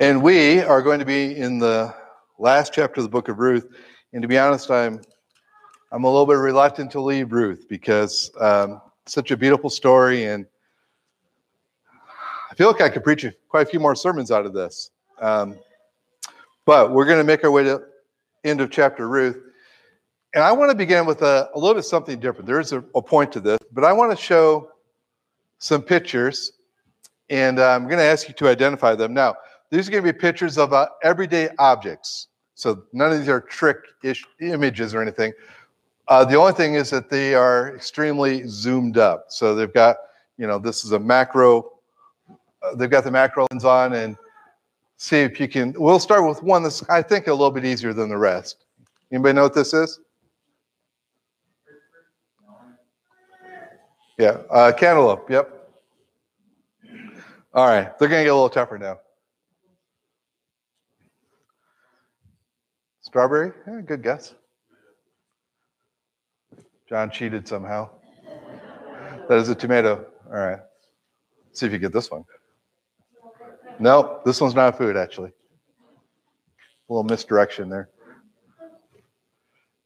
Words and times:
And 0.00 0.20
we 0.22 0.60
are 0.60 0.82
going 0.82 0.98
to 0.98 1.04
be 1.04 1.36
in 1.36 1.60
the 1.60 1.94
last 2.38 2.72
chapter 2.72 2.98
of 3.00 3.04
the 3.04 3.10
book 3.10 3.28
of 3.28 3.38
Ruth. 3.38 3.68
And 4.12 4.22
to 4.22 4.28
be 4.28 4.36
honest, 4.36 4.68
I'm 4.68 5.00
I'm 5.92 6.02
a 6.02 6.08
little 6.08 6.26
bit 6.26 6.34
reluctant 6.34 6.90
to 6.92 7.00
leave 7.00 7.32
Ruth 7.32 7.66
because 7.68 8.32
um, 8.40 8.82
such 9.06 9.30
a 9.30 9.36
beautiful 9.36 9.70
story, 9.70 10.24
and 10.24 10.46
I 12.50 12.54
feel 12.56 12.66
like 12.66 12.80
I 12.80 12.88
could 12.88 13.04
preach 13.04 13.24
quite 13.48 13.68
a 13.68 13.70
few 13.70 13.78
more 13.78 13.94
sermons 13.94 14.32
out 14.32 14.46
of 14.46 14.52
this. 14.52 14.90
Um, 15.20 15.60
but 16.64 16.90
we're 16.90 17.04
going 17.04 17.18
to 17.18 17.24
make 17.24 17.44
our 17.44 17.52
way 17.52 17.62
to 17.62 17.82
end 18.42 18.60
of 18.60 18.72
chapter 18.72 19.08
Ruth, 19.08 19.40
and 20.34 20.42
I 20.42 20.50
want 20.50 20.72
to 20.72 20.76
begin 20.76 21.06
with 21.06 21.22
a, 21.22 21.50
a 21.54 21.58
little 21.58 21.74
bit 21.74 21.84
something 21.84 22.18
different. 22.18 22.46
There 22.46 22.58
is 22.58 22.72
a, 22.72 22.82
a 22.96 23.02
point 23.02 23.30
to 23.30 23.40
this, 23.40 23.60
but 23.70 23.84
I 23.84 23.92
want 23.92 24.10
to 24.10 24.16
show 24.16 24.70
some 25.58 25.82
pictures, 25.82 26.50
and 27.30 27.60
I'm 27.60 27.84
going 27.84 27.98
to 27.98 28.04
ask 28.04 28.26
you 28.26 28.34
to 28.34 28.48
identify 28.48 28.96
them 28.96 29.14
now. 29.14 29.36
These 29.74 29.88
are 29.88 29.90
going 29.90 30.04
to 30.04 30.12
be 30.12 30.16
pictures 30.16 30.56
of 30.56 30.72
uh, 30.72 30.86
everyday 31.02 31.48
objects. 31.58 32.28
So 32.54 32.84
none 32.92 33.10
of 33.10 33.18
these 33.18 33.28
are 33.28 33.40
trick 33.40 33.78
images 34.40 34.94
or 34.94 35.02
anything. 35.02 35.32
Uh, 36.06 36.24
the 36.24 36.36
only 36.36 36.52
thing 36.52 36.74
is 36.74 36.90
that 36.90 37.10
they 37.10 37.34
are 37.34 37.74
extremely 37.74 38.46
zoomed 38.46 38.98
up. 38.98 39.24
So 39.30 39.56
they've 39.56 39.72
got, 39.72 39.96
you 40.38 40.46
know, 40.46 40.60
this 40.60 40.84
is 40.84 40.92
a 40.92 40.98
macro. 41.00 41.72
Uh, 42.62 42.76
they've 42.76 42.88
got 42.88 43.02
the 43.02 43.10
macro 43.10 43.48
lens 43.50 43.64
on, 43.64 43.94
and 43.94 44.16
see 44.96 45.16
if 45.16 45.40
you 45.40 45.48
can. 45.48 45.74
We'll 45.76 45.98
start 45.98 46.24
with 46.24 46.40
one 46.40 46.62
that's 46.62 46.88
I 46.88 47.02
think 47.02 47.26
a 47.26 47.32
little 47.32 47.50
bit 47.50 47.64
easier 47.64 47.92
than 47.92 48.08
the 48.08 48.16
rest. 48.16 48.66
Anybody 49.10 49.32
know 49.32 49.42
what 49.42 49.54
this 49.54 49.74
is? 49.74 49.98
Yeah, 54.18 54.38
uh, 54.50 54.70
cantaloupe. 54.70 55.28
Yep. 55.28 55.50
All 57.52 57.66
right, 57.66 57.98
they're 57.98 58.08
going 58.08 58.20
to 58.20 58.24
get 58.24 58.30
a 58.30 58.34
little 58.34 58.48
tougher 58.48 58.78
now. 58.78 58.98
Strawberry? 63.14 63.52
Yeah, 63.68 63.80
good 63.82 64.02
guess. 64.02 64.34
John 66.88 67.12
cheated 67.12 67.46
somehow. 67.46 67.88
That 69.28 69.38
is 69.38 69.48
a 69.48 69.54
tomato. 69.54 70.04
All 70.26 70.32
right. 70.32 70.58
See 71.52 71.64
if 71.64 71.70
you 71.70 71.78
get 71.78 71.92
this 71.92 72.10
one. 72.10 72.24
No, 73.78 74.20
this 74.24 74.40
one's 74.40 74.56
not 74.56 74.76
food, 74.76 74.96
actually. 74.96 75.28
A 75.28 76.92
little 76.92 77.04
misdirection 77.04 77.68
there. 77.68 77.88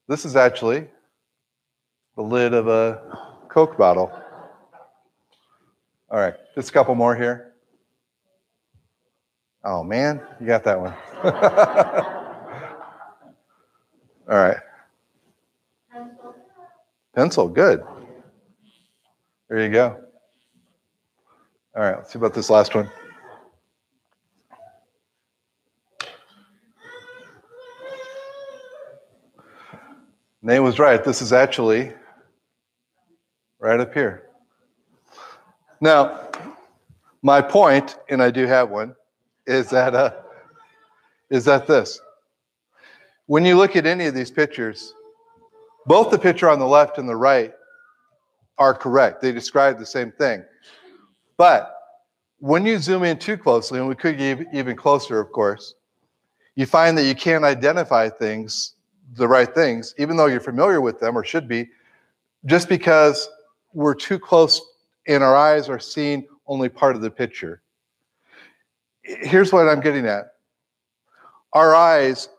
This 0.08 0.24
is 0.24 0.34
actually 0.34 0.88
the 2.16 2.22
lid 2.22 2.54
of 2.54 2.66
a 2.66 3.02
Coke 3.50 3.76
bottle. 3.76 4.10
All 6.10 6.18
right, 6.18 6.32
just 6.54 6.70
a 6.70 6.72
couple 6.72 6.94
more 6.94 7.14
here. 7.14 7.52
Oh, 9.62 9.84
man, 9.84 10.22
you 10.40 10.46
got 10.46 10.64
that 10.64 10.80
one. 10.80 12.14
All 14.28 14.36
right. 14.36 14.58
Pencil. 15.90 16.34
Pencil, 17.14 17.48
good. 17.48 17.82
There 19.48 19.60
you 19.64 19.70
go. 19.70 20.04
All 21.74 21.82
right, 21.82 21.96
let's 21.96 22.12
see 22.12 22.18
about 22.18 22.34
this 22.34 22.50
last 22.50 22.74
one. 22.74 22.90
Nate 30.42 30.62
was 30.62 30.78
right. 30.78 31.02
This 31.02 31.22
is 31.22 31.32
actually 31.32 31.92
right 33.58 33.80
up 33.80 33.94
here. 33.94 34.28
Now, 35.80 36.28
my 37.22 37.40
point, 37.40 37.96
and 38.08 38.22
I 38.22 38.30
do 38.30 38.46
have 38.46 38.68
one, 38.68 38.94
is 39.46 39.70
that 39.70 39.94
uh, 39.94 40.12
is 41.30 41.46
that 41.46 41.66
this. 41.66 42.00
When 43.28 43.44
you 43.44 43.58
look 43.58 43.76
at 43.76 43.84
any 43.84 44.06
of 44.06 44.14
these 44.14 44.30
pictures, 44.30 44.94
both 45.84 46.10
the 46.10 46.18
picture 46.18 46.48
on 46.48 46.58
the 46.58 46.66
left 46.66 46.96
and 46.96 47.06
the 47.06 47.14
right 47.14 47.52
are 48.56 48.72
correct. 48.72 49.20
They 49.20 49.32
describe 49.32 49.78
the 49.78 49.84
same 49.84 50.10
thing. 50.12 50.42
But 51.36 51.74
when 52.38 52.64
you 52.64 52.78
zoom 52.78 53.04
in 53.04 53.18
too 53.18 53.36
closely, 53.36 53.80
and 53.80 53.86
we 53.86 53.94
could 53.94 54.16
get 54.16 54.46
even 54.54 54.76
closer, 54.76 55.20
of 55.20 55.30
course, 55.30 55.74
you 56.54 56.64
find 56.64 56.96
that 56.96 57.04
you 57.04 57.14
can't 57.14 57.44
identify 57.44 58.08
things, 58.08 58.76
the 59.12 59.28
right 59.28 59.54
things, 59.54 59.94
even 59.98 60.16
though 60.16 60.26
you're 60.26 60.40
familiar 60.40 60.80
with 60.80 60.98
them 60.98 61.14
or 61.14 61.22
should 61.22 61.46
be, 61.46 61.68
just 62.46 62.66
because 62.66 63.28
we're 63.74 63.94
too 63.94 64.18
close 64.18 64.58
and 65.06 65.22
our 65.22 65.36
eyes 65.36 65.68
are 65.68 65.78
seeing 65.78 66.26
only 66.46 66.70
part 66.70 66.96
of 66.96 67.02
the 67.02 67.10
picture. 67.10 67.60
Here's 69.02 69.52
what 69.52 69.68
I'm 69.68 69.80
getting 69.80 70.06
at 70.06 70.32
our 71.52 71.74
eyes 71.74 72.30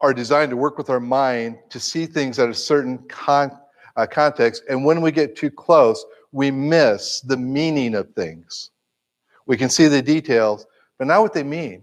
are 0.00 0.14
designed 0.14 0.50
to 0.50 0.56
work 0.56 0.78
with 0.78 0.90
our 0.90 1.00
mind 1.00 1.58
to 1.70 1.80
see 1.80 2.06
things 2.06 2.38
at 2.38 2.48
a 2.48 2.54
certain 2.54 2.98
con- 3.08 3.58
uh, 3.96 4.06
context. 4.06 4.62
And 4.68 4.84
when 4.84 5.00
we 5.00 5.10
get 5.10 5.36
too 5.36 5.50
close, 5.50 6.04
we 6.32 6.50
miss 6.50 7.20
the 7.20 7.36
meaning 7.36 7.94
of 7.94 8.10
things. 8.14 8.70
We 9.46 9.56
can 9.56 9.68
see 9.68 9.88
the 9.88 10.02
details, 10.02 10.66
but 10.98 11.06
not 11.06 11.22
what 11.22 11.32
they 11.32 11.42
mean. 11.42 11.82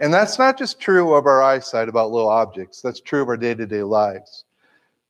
And 0.00 0.12
that's 0.12 0.38
not 0.38 0.58
just 0.58 0.80
true 0.80 1.14
of 1.14 1.26
our 1.26 1.42
eyesight 1.42 1.88
about 1.88 2.10
little 2.10 2.28
objects, 2.28 2.82
that's 2.82 3.00
true 3.00 3.22
of 3.22 3.28
our 3.28 3.36
day 3.36 3.54
to 3.54 3.66
day 3.66 3.82
lives. 3.82 4.44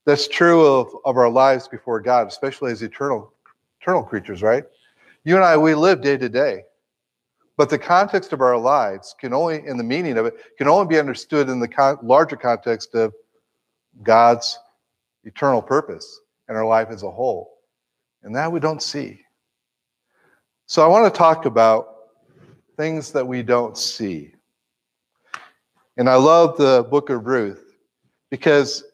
That's 0.04 0.28
true 0.28 0.64
of, 0.64 0.94
of 1.04 1.16
our 1.16 1.28
lives 1.28 1.66
before 1.66 2.00
God, 2.00 2.28
especially 2.28 2.70
as 2.70 2.82
eternal, 2.82 3.32
eternal 3.80 4.04
creatures, 4.04 4.42
right? 4.42 4.62
You 5.24 5.34
and 5.34 5.44
I, 5.44 5.56
we 5.56 5.74
live 5.74 6.02
day 6.02 6.16
to 6.16 6.28
day. 6.28 6.62
But 7.56 7.70
the 7.70 7.78
context 7.78 8.32
of 8.32 8.42
our 8.42 8.58
lives 8.58 9.14
can 9.18 9.32
only, 9.32 9.66
in 9.66 9.78
the 9.78 9.84
meaning 9.84 10.18
of 10.18 10.26
it, 10.26 10.34
can 10.58 10.68
only 10.68 10.86
be 10.86 10.98
understood 10.98 11.48
in 11.48 11.58
the 11.58 11.68
con- 11.68 11.98
larger 12.02 12.36
context 12.36 12.94
of 12.94 13.14
God's 14.02 14.58
eternal 15.24 15.62
purpose 15.62 16.20
and 16.48 16.56
our 16.56 16.66
life 16.66 16.88
as 16.90 17.02
a 17.02 17.10
whole. 17.10 17.54
And 18.22 18.34
that 18.36 18.52
we 18.52 18.60
don't 18.60 18.82
see. 18.82 19.20
So 20.66 20.82
I 20.82 20.86
want 20.86 21.12
to 21.12 21.16
talk 21.16 21.46
about 21.46 21.94
things 22.76 23.12
that 23.12 23.26
we 23.26 23.42
don't 23.42 23.78
see. 23.78 24.34
And 25.96 26.10
I 26.10 26.16
love 26.16 26.58
the 26.58 26.86
book 26.90 27.08
of 27.08 27.26
Ruth 27.26 27.76
because 28.30 28.84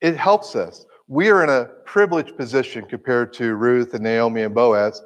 it 0.00 0.16
helps 0.16 0.56
us. 0.56 0.84
We 1.06 1.30
are 1.30 1.44
in 1.44 1.50
a 1.50 1.66
privileged 1.84 2.36
position 2.36 2.84
compared 2.86 3.32
to 3.34 3.54
Ruth 3.54 3.94
and 3.94 4.02
Naomi 4.02 4.42
and 4.42 4.54
Boaz. 4.54 5.00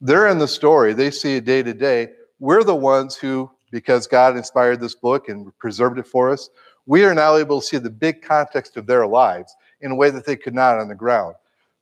They're 0.00 0.28
in 0.28 0.38
the 0.38 0.46
story, 0.46 0.92
they 0.92 1.10
see 1.10 1.36
it 1.36 1.44
day 1.44 1.64
to 1.64 1.74
day 1.74 2.10
we're 2.38 2.64
the 2.64 2.74
ones 2.74 3.16
who, 3.16 3.50
because 3.70 4.06
God 4.06 4.36
inspired 4.36 4.80
this 4.80 4.94
book 4.94 5.28
and 5.28 5.56
preserved 5.58 5.98
it 5.98 6.06
for 6.06 6.30
us, 6.30 6.50
we 6.86 7.04
are 7.04 7.14
now 7.14 7.36
able 7.36 7.60
to 7.60 7.66
see 7.66 7.78
the 7.78 7.90
big 7.90 8.22
context 8.22 8.76
of 8.76 8.86
their 8.86 9.06
lives 9.06 9.54
in 9.80 9.90
a 9.90 9.94
way 9.94 10.10
that 10.10 10.24
they 10.24 10.36
could 10.36 10.54
not 10.54 10.78
on 10.78 10.88
the 10.88 10.94
ground. 10.94 11.34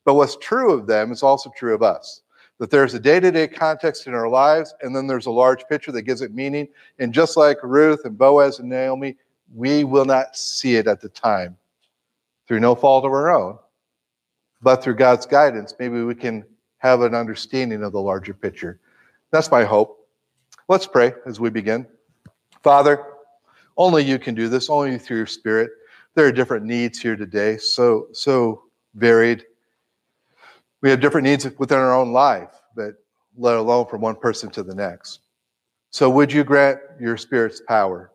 But 0.05 0.15
what's 0.15 0.37
true 0.37 0.73
of 0.73 0.87
them 0.87 1.13
is 1.13 1.23
also 1.23 1.51
true 1.57 1.75
of 1.75 1.83
us. 1.83 2.23
That 2.59 2.71
there's 2.71 2.95
a 2.95 3.01
day 3.01 3.21
to 3.21 3.31
day 3.31 3.49
context 3.49 4.07
in 4.07 4.15
our 4.15 4.29
lives, 4.29 4.75
and 4.81 4.97
then 4.97 5.07
there's 5.07 5.27
a 5.27 5.31
large 5.31 5.65
picture 5.69 5.93
that 5.93 6.03
gives 6.03 6.23
it 6.23 6.35
meaning. 6.35 6.69
And 6.99 7.13
just 7.13 7.37
like 7.37 7.59
Ruth 7.63 8.05
and 8.05 8.17
Boaz 8.17 8.59
and 8.59 8.69
Naomi, 8.69 9.17
we 9.55 9.85
will 9.85 10.07
not 10.07 10.37
see 10.37 10.77
it 10.77 10.87
at 10.87 11.01
the 11.01 11.09
time 11.11 11.57
through 12.49 12.61
no 12.61 12.75
fault 12.75 13.05
of 13.05 13.13
our 13.13 13.31
own. 13.31 13.59
But 14.63 14.83
through 14.83 14.95
God's 14.95 15.27
guidance, 15.27 15.75
maybe 15.79 16.03
we 16.03 16.15
can 16.15 16.45
have 16.79 17.03
an 17.03 17.15
understanding 17.15 17.83
of 17.83 17.93
the 17.93 18.01
larger 18.01 18.33
picture. 18.33 18.81
That's 19.31 19.51
my 19.51 19.65
hope. 19.65 19.96
Let's 20.69 20.87
pray 20.87 21.15
as 21.27 21.39
we 21.39 21.49
begin. 21.49 21.87
Father, 22.65 23.05
only 23.77 24.03
you 24.03 24.19
can 24.19 24.35
do 24.35 24.49
this, 24.49 24.69
only 24.69 24.99
through 24.99 25.19
your 25.19 25.27
spirit. 25.27 25.71
There 26.17 26.27
are 26.27 26.33
different 26.33 26.67
needs 26.67 27.01
here 27.01 27.15
today, 27.15 27.57
so 27.57 28.09
so 28.13 28.65
varied. 28.95 29.45
We 30.83 30.91
have 30.91 31.01
different 31.01 31.25
needs 31.25 31.47
within 31.59 31.79
our 31.79 31.95
own 31.95 32.13
life, 32.13 32.51
but 32.75 32.95
let 33.37 33.57
alone 33.57 33.87
from 33.87 34.01
one 34.01 34.17
person 34.17 34.51
to 34.51 34.65
the 34.65 34.75
next. 34.75 35.21
So 35.91 36.11
would 36.11 36.33
you 36.33 36.43
grant 36.43 36.81
your 37.01 37.17
spirit's 37.17 37.61
power 37.61 38.11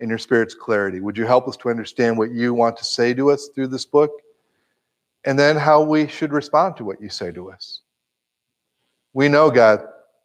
and 0.00 0.10
your 0.10 0.18
spirit's 0.18 0.54
clarity? 0.54 1.00
Would 1.00 1.16
you 1.16 1.24
help 1.24 1.48
us 1.48 1.56
to 1.58 1.70
understand 1.70 2.18
what 2.18 2.30
you 2.30 2.52
want 2.52 2.76
to 2.76 2.84
say 2.84 3.14
to 3.14 3.30
us 3.30 3.48
through 3.54 3.68
this 3.68 3.86
book? 3.86 4.10
And 5.24 5.38
then 5.38 5.56
how 5.56 5.82
we 5.82 6.08
should 6.08 6.32
respond 6.32 6.76
to 6.76 6.84
what 6.84 7.00
you 7.00 7.08
say 7.08 7.32
to 7.32 7.50
us. 7.50 7.80
We 9.14 9.28
know, 9.28 9.50
God, 9.50 9.80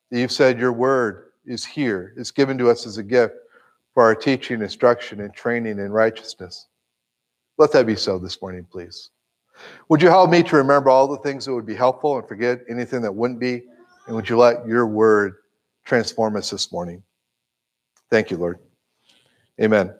that 0.09 0.19
you've 0.19 0.31
said 0.31 0.59
your 0.59 0.73
word 0.73 1.30
is 1.45 1.65
here, 1.65 2.13
is 2.17 2.31
given 2.31 2.57
to 2.57 2.69
us 2.69 2.85
as 2.85 2.97
a 2.97 3.03
gift 3.03 3.35
for 3.93 4.03
our 4.03 4.15
teaching, 4.15 4.61
instruction, 4.61 5.21
and 5.21 5.33
training 5.33 5.79
in 5.79 5.91
righteousness. 5.91 6.67
Let 7.57 7.71
that 7.73 7.85
be 7.85 7.95
so 7.95 8.17
this 8.17 8.41
morning, 8.41 8.65
please. 8.71 9.09
Would 9.89 10.01
you 10.01 10.09
help 10.09 10.29
me 10.29 10.43
to 10.43 10.55
remember 10.55 10.89
all 10.89 11.07
the 11.07 11.17
things 11.17 11.45
that 11.45 11.53
would 11.53 11.65
be 11.65 11.75
helpful 11.75 12.17
and 12.17 12.27
forget 12.27 12.61
anything 12.69 13.01
that 13.01 13.13
wouldn't 13.13 13.39
be? 13.39 13.63
And 14.07 14.15
would 14.15 14.27
you 14.27 14.37
let 14.37 14.65
your 14.65 14.87
word 14.87 15.35
transform 15.85 16.35
us 16.35 16.49
this 16.49 16.71
morning? 16.71 17.03
Thank 18.09 18.31
you, 18.31 18.37
Lord. 18.37 18.59
Amen. 19.61 19.93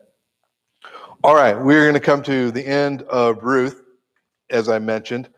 All 1.24 1.36
right, 1.36 1.54
we're 1.54 1.84
going 1.84 1.94
to 1.94 2.00
come 2.00 2.24
to 2.24 2.50
the 2.50 2.66
end 2.66 3.04
of 3.04 3.44
Ruth, 3.44 3.84
as 4.50 4.70
I 4.70 4.80
mentioned. 4.80 5.30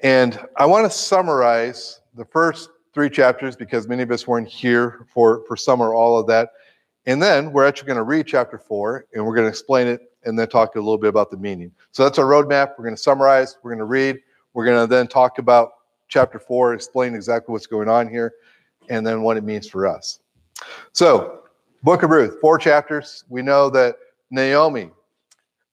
And 0.00 0.38
I 0.56 0.66
want 0.66 0.90
to 0.90 0.96
summarize 0.96 2.00
the 2.14 2.24
first 2.24 2.70
three 2.96 3.10
chapters 3.10 3.54
because 3.54 3.86
many 3.86 4.02
of 4.02 4.10
us 4.10 4.26
weren't 4.26 4.48
here 4.48 5.06
for, 5.12 5.44
for 5.46 5.54
some 5.54 5.82
or 5.82 5.92
all 5.92 6.18
of 6.18 6.26
that. 6.26 6.48
And 7.04 7.22
then 7.22 7.52
we're 7.52 7.66
actually 7.66 7.88
going 7.88 7.98
to 7.98 8.04
read 8.04 8.26
chapter 8.26 8.56
four 8.56 9.04
and 9.12 9.22
we're 9.22 9.34
going 9.34 9.44
to 9.44 9.50
explain 9.50 9.86
it 9.86 10.00
and 10.24 10.38
then 10.38 10.48
talk 10.48 10.76
a 10.76 10.78
little 10.78 10.96
bit 10.96 11.08
about 11.08 11.30
the 11.30 11.36
meaning. 11.36 11.70
So 11.92 12.04
that's 12.04 12.18
our 12.18 12.24
roadmap. 12.24 12.70
We're 12.78 12.84
going 12.84 12.96
to 12.96 13.02
summarize, 13.02 13.58
we're 13.62 13.72
going 13.72 13.80
to 13.80 13.84
read, 13.84 14.18
we're 14.54 14.64
going 14.64 14.82
to 14.82 14.86
then 14.86 15.08
talk 15.08 15.36
about 15.36 15.72
chapter 16.08 16.38
four, 16.38 16.72
explain 16.72 17.14
exactly 17.14 17.52
what's 17.52 17.66
going 17.66 17.90
on 17.90 18.08
here, 18.08 18.32
and 18.88 19.06
then 19.06 19.20
what 19.20 19.36
it 19.36 19.44
means 19.44 19.68
for 19.68 19.86
us. 19.86 20.20
So, 20.94 21.42
Book 21.82 22.02
of 22.02 22.08
Ruth, 22.08 22.40
four 22.40 22.56
chapters. 22.56 23.24
We 23.28 23.42
know 23.42 23.68
that 23.70 23.96
Naomi 24.30 24.88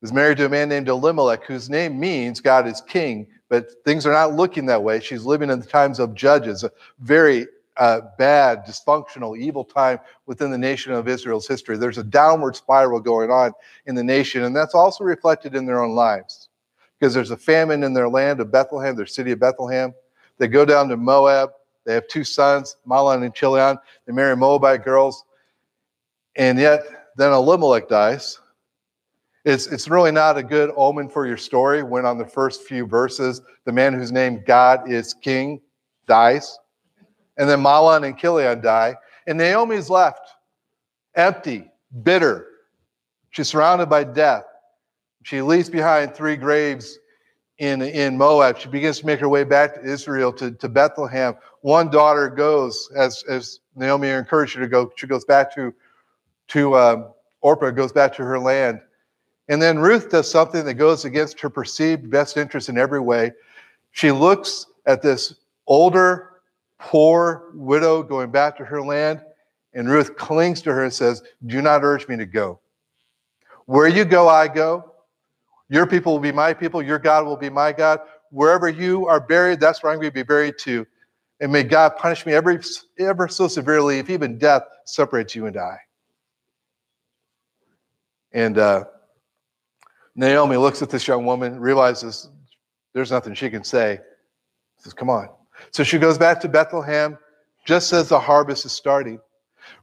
is 0.02 0.12
married 0.12 0.40
to 0.40 0.48
a 0.48 0.50
man 0.50 0.68
named 0.68 0.90
Elimelech, 0.90 1.46
whose 1.46 1.70
name 1.70 1.98
means 1.98 2.42
God 2.42 2.68
is 2.68 2.82
king, 2.82 3.28
but 3.54 3.86
things 3.86 4.08
are 4.08 4.12
not 4.12 4.34
looking 4.34 4.66
that 4.66 4.82
way. 4.82 5.00
She's 5.00 5.26
living 5.26 5.52
in 5.52 5.60
the 5.60 5.66
times 5.68 6.00
of 6.00 6.16
judges, 6.16 6.64
a 6.64 6.72
very 7.02 7.46
uh, 7.78 8.02
bad, 8.18 8.66
dysfunctional, 8.66 9.38
evil 9.38 9.64
time 9.64 10.00
within 10.26 10.50
the 10.50 10.58
nation 10.58 10.92
of 10.92 11.08
Israel's 11.08 11.48
history. 11.48 11.78
There's 11.78 12.00
a 12.00 12.04
downward 12.04 12.56
spiral 12.56 13.00
going 13.00 13.30
on 13.30 13.52
in 13.86 13.94
the 13.94 14.04
nation, 14.04 14.46
and 14.46 14.56
that's 14.56 14.74
also 14.74 15.04
reflected 15.04 15.54
in 15.54 15.68
their 15.68 15.84
own 15.84 15.94
lives 15.94 16.50
because 16.98 17.14
there's 17.14 17.30
a 17.30 17.38
famine 17.38 17.84
in 17.84 17.94
their 17.94 18.10
land 18.10 18.40
of 18.40 18.52
Bethlehem, 18.52 18.96
their 18.96 19.06
city 19.06 19.34
of 19.34 19.40
Bethlehem. 19.40 19.94
They 20.40 20.48
go 20.48 20.66
down 20.66 20.90
to 20.90 20.98
Moab. 20.98 21.52
They 21.86 21.94
have 21.94 22.08
two 22.08 22.24
sons, 22.24 22.78
Mahlon 22.88 23.24
and 23.24 23.36
Chilion. 23.36 23.78
They 24.08 24.14
marry 24.14 24.36
Moabite 24.36 24.84
girls. 24.84 25.26
And 26.36 26.58
yet, 26.58 26.82
then 27.18 27.32
Elimelech 27.32 27.88
dies. 27.88 28.40
It's, 29.46 29.68
it's 29.68 29.90
really 29.90 30.12
not 30.12 30.38
a 30.38 30.44
good 30.44 30.72
omen 30.76 31.10
for 31.10 31.28
your 31.28 31.38
story 31.38 31.84
when, 31.84 32.06
on 32.06 32.18
the 32.18 32.26
first 32.26 32.64
few 32.64 32.86
verses, 32.86 33.42
the 33.66 33.72
man 33.72 33.94
whose 33.94 34.12
name 34.12 34.44
God 34.46 34.90
is 34.90 35.14
king 35.14 35.60
dies. 36.08 36.58
And 37.38 37.50
then 37.50 37.60
Mahlon 37.60 38.06
and 38.06 38.18
Chilion 38.18 38.62
die. 38.62 38.96
And 39.28 39.38
Naomi's 39.38 39.90
left 39.90 40.30
empty, 41.16 41.70
bitter. 42.04 42.48
She's 43.32 43.50
surrounded 43.50 43.90
by 43.90 44.04
death. 44.04 44.46
She 45.24 45.42
leaves 45.42 45.70
behind 45.70 46.14
three 46.14 46.36
graves 46.36 47.00
in, 47.58 47.82
in 47.82 48.18
Moab. 48.18 48.58
She 48.58 48.68
begins 48.68 49.00
to 49.00 49.06
make 49.06 49.20
her 49.20 49.30
way 49.30 49.44
back 49.44 49.76
to 49.76 49.84
Israel, 49.84 50.32
to, 50.34 50.52
to 50.52 50.70
Bethlehem. 50.70 51.36
One 51.62 51.90
daughter 51.90 52.30
goes, 52.30 52.90
as, 52.96 53.24
as 53.30 53.60
Naomi 53.76 54.10
encouraged 54.10 54.56
her 54.56 54.62
to 54.62 54.68
go, 54.68 54.92
she 54.96 55.08
goes 55.08 55.26
back 55.26 55.54
to, 55.56 55.74
to 56.50 56.76
um, 56.78 57.14
Orpah, 57.42 57.72
goes 57.72 57.92
back 57.92 58.14
to 58.16 58.24
her 58.24 58.40
land. 58.40 58.82
And 59.50 59.62
then 59.62 59.80
Ruth 59.80 60.10
does 60.10 60.30
something 60.30 60.64
that 60.66 60.76
goes 60.76 61.06
against 61.06 61.40
her 61.42 61.50
perceived 61.50 62.10
best 62.10 62.38
interest 62.38 62.70
in 62.70 62.78
every 62.78 63.00
way. 63.00 63.34
She 63.92 64.12
looks 64.12 64.68
at 64.86 65.02
this 65.02 65.36
older, 65.68 66.42
poor 66.80 67.52
widow 67.54 68.04
going 68.04 68.32
back 68.32 68.58
to 68.58 68.66
her 68.66 68.82
land, 68.82 69.22
and 69.74 69.90
Ruth 69.90 70.16
clings 70.16 70.62
to 70.62 70.74
her 70.74 70.84
and 70.84 70.94
says, 70.94 71.24
Do 71.46 71.62
not 71.62 71.84
urge 71.84 72.08
me 72.08 72.16
to 72.18 72.26
go. 72.26 72.60
Where 73.66 73.88
you 73.88 74.06
go, 74.06 74.28
I 74.28 74.48
go. 74.48 74.94
Your 75.70 75.88
people 75.88 76.14
will 76.14 76.20
be 76.20 76.32
my 76.32 76.54
people. 76.54 76.82
Your 76.82 77.00
God 77.00 77.26
will 77.26 77.38
be 77.38 77.50
my 77.50 77.72
God. 77.72 78.00
Wherever 78.30 78.70
you 78.70 79.08
are 79.08 79.20
buried, 79.20 79.60
that's 79.60 79.82
where 79.82 79.92
I'm 79.92 79.98
going 79.98 80.10
to 80.10 80.14
be 80.14 80.24
buried 80.24 80.56
too. 80.58 80.86
And 81.40 81.52
may 81.52 81.64
God 81.64 81.98
punish 81.98 82.26
me 82.26 82.34
ever, 82.34 82.62
ever 83.00 83.28
so 83.28 83.48
severely 83.48 84.00
if 84.00 84.10
even 84.10 84.38
death 84.38 84.64
separates 84.86 85.36
you 85.36 85.46
and 85.46 85.58
I. 85.58 85.78
And 88.32 88.58
uh, 88.58 88.86
Naomi 90.16 90.58
looks 90.58 90.82
at 90.82 90.90
this 90.90 91.08
young 91.08 91.26
woman, 91.26 91.60
realizes 91.60 92.30
there's 92.94 93.12
nothing 93.12 93.34
she 93.34 93.50
can 93.50 93.64
say. 93.64 94.00
Says, 94.78 94.94
Come 94.94 95.10
on. 95.10 95.30
So 95.72 95.84
she 95.84 95.98
goes 95.98 96.18
back 96.18 96.40
to 96.42 96.50
Bethlehem 96.50 97.18
just 97.66 97.94
as 97.94 98.10
the 98.10 98.20
harvest 98.20 98.66
is 98.66 98.72
starting. 98.72 99.20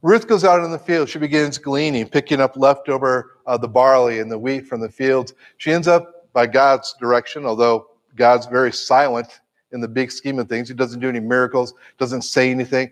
Ruth 0.01 0.27
goes 0.27 0.43
out 0.43 0.63
in 0.63 0.71
the 0.71 0.79
field. 0.79 1.09
She 1.09 1.19
begins 1.19 1.57
gleaning, 1.57 2.07
picking 2.07 2.39
up 2.39 2.55
leftover 2.55 3.37
uh, 3.45 3.57
the 3.57 3.67
barley 3.67 4.19
and 4.19 4.31
the 4.31 4.37
wheat 4.37 4.67
from 4.67 4.79
the 4.79 4.89
fields. 4.89 5.33
She 5.57 5.71
ends 5.71 5.87
up 5.87 6.31
by 6.33 6.47
God's 6.47 6.93
direction, 6.99 7.45
although 7.45 7.87
God's 8.15 8.45
very 8.45 8.71
silent 8.71 9.41
in 9.71 9.81
the 9.81 9.87
big 9.87 10.11
scheme 10.11 10.39
of 10.39 10.47
things. 10.47 10.67
He 10.67 10.75
doesn't 10.75 10.99
do 10.99 11.09
any 11.09 11.19
miracles, 11.19 11.73
doesn't 11.97 12.23
say 12.23 12.51
anything, 12.51 12.91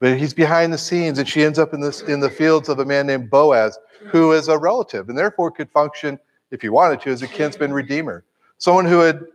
but 0.00 0.18
he's 0.18 0.34
behind 0.34 0.72
the 0.72 0.78
scenes. 0.78 1.18
And 1.18 1.28
she 1.28 1.44
ends 1.44 1.58
up 1.58 1.74
in 1.74 1.80
this 1.80 2.02
in 2.02 2.20
the 2.20 2.30
fields 2.30 2.68
of 2.68 2.78
a 2.78 2.84
man 2.84 3.06
named 3.06 3.30
Boaz, 3.30 3.78
who 4.06 4.32
is 4.32 4.48
a 4.48 4.58
relative, 4.58 5.08
and 5.08 5.18
therefore 5.18 5.50
could 5.50 5.70
function, 5.70 6.18
if 6.50 6.62
you 6.62 6.72
wanted 6.72 7.00
to, 7.02 7.10
as 7.10 7.22
a 7.22 7.28
kinsman 7.28 7.72
redeemer, 7.72 8.24
someone 8.58 8.84
who 8.84 8.98
would 8.98 9.26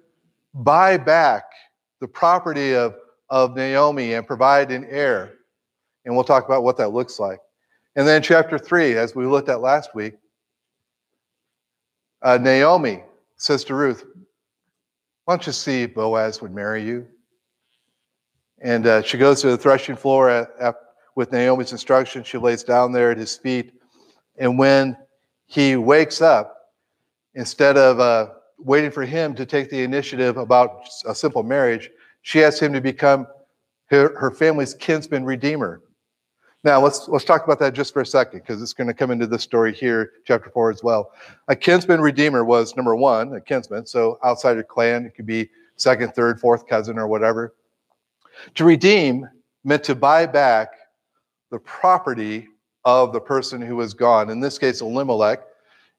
buy 0.53 0.97
back 0.97 1.43
the 1.99 2.07
property 2.07 2.73
of, 2.73 2.95
of 3.29 3.55
Naomi 3.55 4.13
and 4.13 4.25
provide 4.25 4.71
an 4.71 4.85
heir 4.89 5.33
and 6.05 6.15
we'll 6.15 6.23
talk 6.23 6.45
about 6.45 6.63
what 6.63 6.77
that 6.77 6.89
looks 6.89 7.19
like. 7.19 7.39
And 7.95 8.07
then 8.07 8.21
chapter 8.21 8.57
three, 8.57 8.97
as 8.97 9.15
we 9.15 9.25
looked 9.25 9.49
at 9.49 9.61
last 9.61 9.93
week, 9.93 10.13
uh, 12.21 12.37
Naomi 12.37 13.03
says 13.35 13.63
to 13.65 13.75
Ruth, 13.75 14.05
Why 15.25 15.35
don't 15.35 15.45
you 15.45 15.53
see 15.53 15.85
Boaz 15.85 16.41
would 16.41 16.53
marry 16.53 16.83
you? 16.83 17.07
And 18.61 18.87
uh, 18.87 19.01
she 19.01 19.17
goes 19.17 19.41
to 19.41 19.49
the 19.49 19.57
threshing 19.57 19.95
floor 19.95 20.29
at, 20.29 20.51
at, 20.59 20.75
with 21.15 21.31
Naomi's 21.31 21.71
instruction. 21.71 22.23
She 22.23 22.37
lays 22.37 22.63
down 22.63 22.91
there 22.91 23.11
at 23.11 23.17
his 23.17 23.35
feet. 23.35 23.73
And 24.37 24.57
when 24.57 24.95
he 25.47 25.75
wakes 25.75 26.21
up, 26.21 26.60
instead 27.35 27.77
of 27.77 27.99
uh, 27.99 28.29
waiting 28.57 28.91
for 28.91 29.05
him 29.05 29.35
to 29.35 29.45
take 29.45 29.69
the 29.69 29.81
initiative 29.81 30.37
about 30.37 30.87
a 31.05 31.15
simple 31.15 31.43
marriage, 31.43 31.89
she 32.21 32.43
asks 32.43 32.61
him 32.61 32.73
to 32.73 32.81
become 32.81 33.27
her, 33.87 34.17
her 34.17 34.31
family's 34.31 34.73
kinsman 34.73 35.25
redeemer. 35.25 35.81
Now 36.63 36.79
let's 36.79 37.07
let's 37.07 37.25
talk 37.25 37.43
about 37.43 37.57
that 37.59 37.73
just 37.73 37.91
for 37.91 38.01
a 38.01 38.05
second 38.05 38.41
because 38.41 38.61
it's 38.61 38.73
going 38.73 38.87
to 38.87 38.93
come 38.93 39.09
into 39.09 39.25
this 39.25 39.41
story 39.41 39.73
here, 39.73 40.11
chapter 40.25 40.51
four 40.51 40.69
as 40.69 40.83
well. 40.83 41.11
A 41.47 41.55
kinsman 41.55 42.01
redeemer 42.01 42.45
was 42.45 42.75
number 42.75 42.95
one, 42.95 43.33
a 43.33 43.41
kinsman, 43.41 43.87
so 43.87 44.19
outside 44.23 44.53
your 44.53 44.63
clan, 44.63 45.05
it 45.05 45.15
could 45.15 45.25
be 45.25 45.49
second, 45.77 46.13
third, 46.13 46.39
fourth 46.39 46.67
cousin 46.67 46.99
or 46.99 47.07
whatever. 47.07 47.55
To 48.55 48.63
redeem 48.63 49.27
meant 49.63 49.83
to 49.85 49.95
buy 49.95 50.27
back 50.27 50.69
the 51.49 51.59
property 51.59 52.47
of 52.85 53.11
the 53.11 53.19
person 53.19 53.59
who 53.59 53.75
was 53.75 53.95
gone. 53.95 54.29
In 54.29 54.39
this 54.39 54.59
case, 54.59 54.81
Elimelech. 54.81 55.41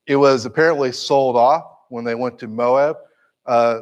It 0.06 0.16
was 0.16 0.44
apparently 0.46 0.93
sold 0.93 1.37
off 1.37 1.64
when 1.88 2.04
they 2.04 2.14
went 2.14 2.38
to 2.40 2.49
Moab. 2.49 2.96
Uh, 3.46 3.81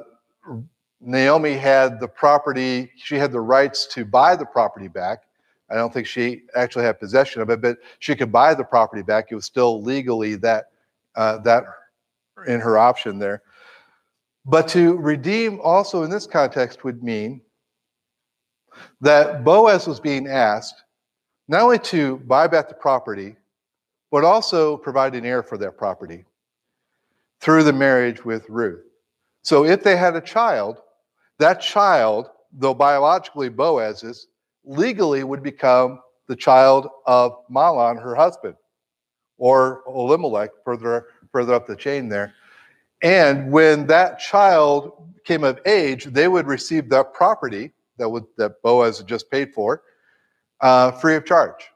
Naomi 1.01 1.55
had 1.55 1.99
the 2.01 2.09
property; 2.09 2.91
she 2.97 3.17
had 3.17 3.33
the 3.33 3.41
rights 3.41 3.87
to 3.95 4.05
buy 4.05 4.37
the 4.37 4.45
property 4.45 4.89
back 4.89 5.25
I 5.71 5.77
don't 5.77 5.95
think 5.95 6.07
she 6.07 6.43
actually 6.57 6.85
had 6.85 6.99
possession 6.99 7.43
of 7.43 7.51
it, 7.51 7.61
but 7.61 7.79
she 8.01 8.17
could 8.17 8.33
buy 8.33 8.55
the 8.55 8.65
property 8.65 9.03
back. 9.03 9.27
It 9.31 9.37
was 9.37 9.45
still 9.45 9.81
legally 9.83 10.35
that 10.37 10.67
uh, 11.15 11.39
that 11.39 11.65
in 12.47 12.61
her 12.61 12.77
option 12.77 13.19
there. 13.19 13.43
But 14.45 14.67
to 14.69 14.97
redeem 14.97 15.61
also 15.63 16.03
in 16.03 16.11
this 16.11 16.27
context 16.27 16.83
would 16.83 17.03
mean 17.03 17.41
that 19.01 19.45
Boaz 19.45 19.87
was 19.87 20.01
being 20.01 20.27
asked 20.27 20.83
not 21.47 21.63
only 21.63 21.79
to 21.81 22.19
buy 22.19 22.47
back 22.47 22.69
the 22.69 22.75
property, 22.75 23.37
but 24.11 24.25
also 24.25 24.77
provide 24.77 25.15
an 25.15 25.25
heir 25.25 25.43
for 25.43 25.57
that 25.59 25.77
property 25.77 26.25
through 27.41 27.63
the 27.63 27.73
marriage 27.73 28.25
with 28.25 28.49
Ruth. 28.49 28.85
So 29.43 29.65
if 29.65 29.83
they 29.83 29.97
had 29.97 30.17
a 30.17 30.21
child, 30.21 30.79
that 31.39 31.61
child, 31.61 32.29
though 32.53 32.75
biologically 32.75 33.49
Boaz's, 33.49 34.27
legally 34.65 35.25
would 35.25 35.43
become 35.43 36.01
the 36.27 36.37
child 36.37 36.89
of 37.07 37.33
Mahlon, 37.51 38.01
her 38.01 38.15
husband, 38.15 38.55
or 39.39 39.83
Elimelech, 39.87 40.51
further, 40.65 41.07
further 41.33 41.55
up 41.55 41.67
the 41.67 41.77
chain 41.77 42.09
there. 42.09 42.35
And 43.03 43.51
when 43.51 43.87
that 43.87 44.19
child 44.19 45.09
came 45.25 45.45
of 45.45 45.59
age, 45.65 46.05
they 46.05 46.29
would 46.29 46.47
receive 46.47 46.91
that 46.91 47.15
property 47.15 47.73
that, 47.97 48.09
would, 48.09 48.25
that 48.37 48.61
Boaz 48.63 48.99
had 48.99 49.07
just 49.07 49.31
paid 49.31 49.55
for 49.55 49.83
uh, 50.61 50.91
free 50.93 51.17
of 51.17 51.25
charge. 51.25 51.71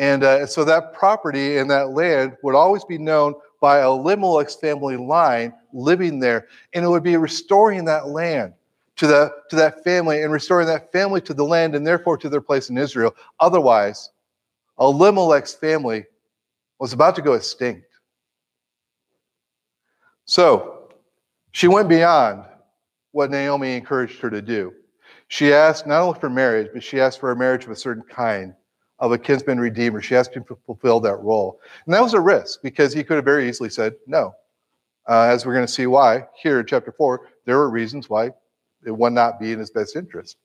And 0.00 0.24
uh, 0.24 0.46
so 0.46 0.64
that 0.64 0.94
property 0.94 1.58
and 1.58 1.70
that 1.70 1.90
land 1.90 2.34
would 2.42 2.54
always 2.54 2.84
be 2.86 2.96
known 2.96 3.34
by 3.60 3.80
a 3.80 3.90
Elimelech's 3.90 4.56
family 4.56 4.96
line 4.96 5.52
living 5.74 6.18
there, 6.18 6.48
and 6.72 6.82
it 6.82 6.88
would 6.88 7.02
be 7.02 7.18
restoring 7.18 7.84
that 7.84 8.08
land 8.08 8.54
to, 8.96 9.06
the, 9.06 9.30
to 9.50 9.56
that 9.56 9.84
family 9.84 10.22
and 10.22 10.32
restoring 10.32 10.66
that 10.68 10.90
family 10.90 11.20
to 11.20 11.34
the 11.34 11.44
land 11.44 11.74
and 11.74 11.86
therefore 11.86 12.16
to 12.16 12.30
their 12.30 12.40
place 12.40 12.70
in 12.70 12.78
Israel. 12.78 13.14
Otherwise, 13.40 14.08
Elimelech's 14.80 15.52
family 15.52 16.06
was 16.78 16.94
about 16.94 17.14
to 17.16 17.22
go 17.22 17.34
extinct. 17.34 17.86
So 20.24 20.88
she 21.52 21.68
went 21.68 21.90
beyond 21.90 22.44
what 23.12 23.30
Naomi 23.30 23.76
encouraged 23.76 24.18
her 24.20 24.30
to 24.30 24.40
do. 24.40 24.72
She 25.28 25.52
asked 25.52 25.86
not 25.86 26.00
only 26.00 26.18
for 26.18 26.30
marriage, 26.30 26.70
but 26.72 26.82
she 26.82 27.02
asked 27.02 27.20
for 27.20 27.32
a 27.32 27.36
marriage 27.36 27.66
of 27.66 27.70
a 27.70 27.76
certain 27.76 28.04
kind, 28.04 28.54
of 29.00 29.12
a 29.12 29.18
kinsman 29.18 29.58
redeemer. 29.58 30.00
She 30.00 30.14
asked 30.14 30.34
him 30.34 30.44
to 30.44 30.56
fulfill 30.66 31.00
that 31.00 31.16
role. 31.16 31.60
And 31.84 31.94
that 31.94 32.02
was 32.02 32.14
a 32.14 32.20
risk 32.20 32.60
because 32.62 32.92
he 32.92 33.02
could 33.02 33.16
have 33.16 33.24
very 33.24 33.48
easily 33.48 33.70
said 33.70 33.94
no. 34.06 34.34
Uh, 35.08 35.22
as 35.22 35.44
we're 35.44 35.54
going 35.54 35.66
to 35.66 35.72
see 35.72 35.86
why 35.86 36.26
here 36.40 36.60
in 36.60 36.66
chapter 36.66 36.92
4, 36.92 37.28
there 37.46 37.56
were 37.56 37.70
reasons 37.70 38.08
why 38.08 38.30
it 38.86 38.90
would 38.90 39.12
not 39.12 39.40
be 39.40 39.52
in 39.52 39.58
his 39.58 39.70
best 39.70 39.96
interest. 39.96 40.36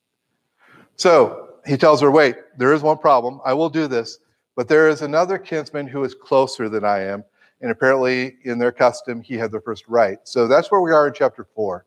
So 0.96 1.50
he 1.68 1.78
tells 1.78 2.02
her, 2.02 2.10
Wait, 2.10 2.38
there 2.58 2.74
is 2.74 2.82
one 2.82 2.98
problem. 2.98 3.42
I 3.46 3.54
will 3.54 3.70
do 3.70 3.88
this, 3.88 4.20
but 4.56 4.68
there 4.68 4.88
is 4.88 5.02
another 5.02 5.38
kinsman 5.38 5.88
who 5.88 6.04
is 6.04 6.16
closer 6.16 6.70
than 6.70 6.86
I 6.86 7.02
am. 7.02 7.24
And 7.62 7.72
apparently, 7.72 8.38
in 8.44 8.58
their 8.58 8.72
custom, 8.72 9.22
he 9.22 9.36
had 9.36 9.52
the 9.52 9.62
first 9.62 9.86
right. 9.88 10.20
So 10.24 10.48
that's 10.48 10.72
where 10.72 10.82
we 10.82 10.92
are 10.92 11.08
in 11.08 11.14
chapter 11.14 11.48
four. 11.56 11.86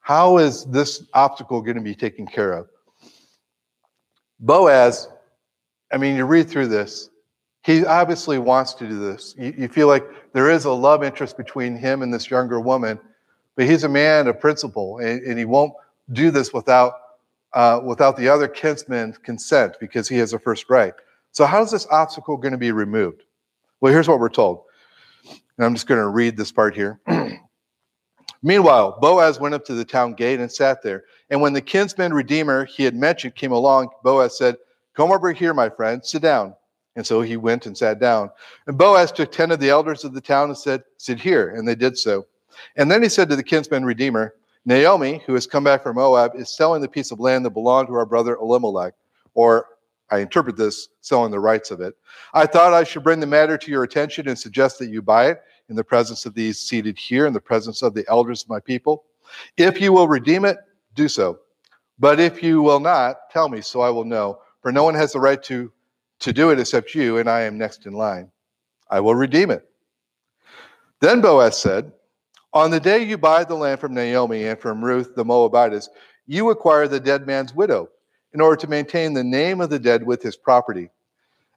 How 0.00 0.38
is 0.38 0.64
this 0.66 1.04
obstacle 1.14 1.60
going 1.60 1.76
to 1.76 1.82
be 1.82 1.94
taken 1.94 2.26
care 2.26 2.52
of? 2.52 2.68
Boaz, 4.38 5.08
I 5.92 5.98
mean, 5.98 6.16
you 6.16 6.24
read 6.24 6.48
through 6.48 6.68
this, 6.68 7.10
he 7.62 7.84
obviously 7.84 8.38
wants 8.38 8.74
to 8.74 8.88
do 8.88 8.98
this. 8.98 9.34
You, 9.38 9.54
you, 9.56 9.68
feel 9.68 9.88
like 9.88 10.04
there 10.32 10.50
is 10.50 10.64
a 10.64 10.72
love 10.72 11.02
interest 11.02 11.36
between 11.36 11.76
him 11.76 12.02
and 12.02 12.12
this 12.12 12.30
younger 12.30 12.60
woman, 12.60 12.98
but 13.56 13.66
he's 13.66 13.84
a 13.84 13.88
man 13.88 14.28
of 14.28 14.38
principle, 14.38 14.98
and, 14.98 15.22
and 15.22 15.38
he 15.38 15.44
won't 15.44 15.72
do 16.12 16.30
this 16.30 16.52
without 16.52 16.94
uh, 17.54 17.80
without 17.82 18.16
the 18.16 18.28
other 18.28 18.46
kinsman's 18.46 19.18
consent 19.18 19.76
because 19.80 20.08
he 20.08 20.16
has 20.18 20.32
a 20.32 20.38
first 20.38 20.68
right. 20.68 20.94
So, 21.32 21.46
how 21.46 21.62
is 21.62 21.70
this 21.70 21.86
obstacle 21.90 22.36
going 22.36 22.52
to 22.52 22.58
be 22.58 22.72
removed? 22.72 23.24
Well, 23.80 23.92
here's 23.92 24.08
what 24.08 24.20
we're 24.20 24.28
told. 24.28 24.62
And 25.28 25.66
I'm 25.66 25.74
just 25.74 25.86
going 25.86 26.00
to 26.00 26.08
read 26.08 26.36
this 26.36 26.52
part 26.52 26.74
here. 26.74 27.00
Meanwhile, 28.42 28.98
Boaz 29.00 29.40
went 29.40 29.54
up 29.54 29.64
to 29.66 29.74
the 29.74 29.84
town 29.84 30.14
gate 30.14 30.38
and 30.38 30.52
sat 30.52 30.82
there. 30.82 31.04
And 31.30 31.40
when 31.40 31.52
the 31.52 31.60
kinsman 31.60 32.12
redeemer 32.12 32.64
he 32.66 32.84
had 32.84 32.94
mentioned 32.94 33.34
came 33.34 33.52
along, 33.52 33.88
Boaz 34.04 34.38
said, 34.38 34.56
Come 34.96 35.12
over 35.12 35.32
here, 35.32 35.54
my 35.54 35.68
friend, 35.68 36.04
sit 36.04 36.22
down. 36.22 36.54
And 36.96 37.06
so 37.06 37.20
he 37.20 37.36
went 37.36 37.66
and 37.66 37.76
sat 37.76 38.00
down. 38.00 38.30
And 38.66 38.78
Boaz 38.78 39.12
took 39.12 39.30
10 39.30 39.50
of 39.50 39.60
the 39.60 39.68
elders 39.68 40.04
of 40.04 40.14
the 40.14 40.20
town 40.20 40.48
and 40.48 40.56
said, 40.56 40.82
Sit 40.96 41.20
here. 41.20 41.50
And 41.50 41.68
they 41.68 41.74
did 41.74 41.98
so. 41.98 42.26
And 42.76 42.90
then 42.90 43.02
he 43.02 43.10
said 43.10 43.28
to 43.28 43.36
the 43.36 43.42
kinsman 43.42 43.84
redeemer, 43.84 44.34
Naomi, 44.64 45.22
who 45.26 45.34
has 45.34 45.46
come 45.46 45.62
back 45.62 45.82
from 45.82 45.96
Moab, 45.96 46.32
is 46.34 46.56
selling 46.56 46.80
the 46.80 46.88
piece 46.88 47.12
of 47.12 47.20
land 47.20 47.44
that 47.44 47.50
belonged 47.50 47.88
to 47.88 47.94
our 47.94 48.06
brother 48.06 48.36
Elimelech, 48.36 48.94
or 49.34 49.66
I 50.10 50.18
interpret 50.18 50.56
this 50.56 50.88
selling 51.02 51.30
the 51.30 51.38
rights 51.38 51.70
of 51.70 51.80
it. 51.80 51.94
I 52.34 52.46
thought 52.46 52.72
I 52.72 52.82
should 52.82 53.04
bring 53.04 53.20
the 53.20 53.26
matter 53.26 53.58
to 53.58 53.70
your 53.70 53.84
attention 53.84 54.28
and 54.28 54.38
suggest 54.38 54.78
that 54.78 54.88
you 54.88 55.02
buy 55.02 55.28
it 55.28 55.42
in 55.68 55.76
the 55.76 55.84
presence 55.84 56.26
of 56.26 56.34
these 56.34 56.58
seated 56.58 56.98
here, 56.98 57.26
in 57.26 57.32
the 57.32 57.40
presence 57.40 57.82
of 57.82 57.94
the 57.94 58.04
elders 58.08 58.42
of 58.42 58.48
my 58.48 58.60
people. 58.60 59.04
If 59.56 59.80
you 59.80 59.92
will 59.92 60.08
redeem 60.08 60.44
it, 60.44 60.56
do 60.94 61.08
so. 61.08 61.40
But 61.98 62.20
if 62.20 62.42
you 62.42 62.62
will 62.62 62.80
not, 62.80 63.30
tell 63.30 63.48
me, 63.48 63.60
so 63.60 63.80
I 63.80 63.90
will 63.90 64.04
know. 64.04 64.40
For 64.66 64.72
no 64.72 64.82
one 64.82 64.96
has 64.96 65.12
the 65.12 65.20
right 65.20 65.40
to, 65.44 65.70
to 66.18 66.32
do 66.32 66.50
it 66.50 66.58
except 66.58 66.92
you, 66.92 67.18
and 67.18 67.30
I 67.30 67.42
am 67.42 67.56
next 67.56 67.86
in 67.86 67.92
line. 67.92 68.32
I 68.90 68.98
will 68.98 69.14
redeem 69.14 69.52
it. 69.52 69.64
Then 70.98 71.20
Boaz 71.20 71.56
said, 71.56 71.92
On 72.52 72.72
the 72.72 72.80
day 72.80 73.04
you 73.04 73.16
buy 73.16 73.44
the 73.44 73.54
land 73.54 73.78
from 73.78 73.94
Naomi 73.94 74.42
and 74.46 74.58
from 74.58 74.84
Ruth 74.84 75.14
the 75.14 75.24
Moabitess, 75.24 75.88
you 76.26 76.50
acquire 76.50 76.88
the 76.88 76.98
dead 76.98 77.28
man's 77.28 77.54
widow 77.54 77.90
in 78.34 78.40
order 78.40 78.56
to 78.56 78.66
maintain 78.66 79.14
the 79.14 79.22
name 79.22 79.60
of 79.60 79.70
the 79.70 79.78
dead 79.78 80.04
with 80.04 80.20
his 80.20 80.36
property. 80.36 80.90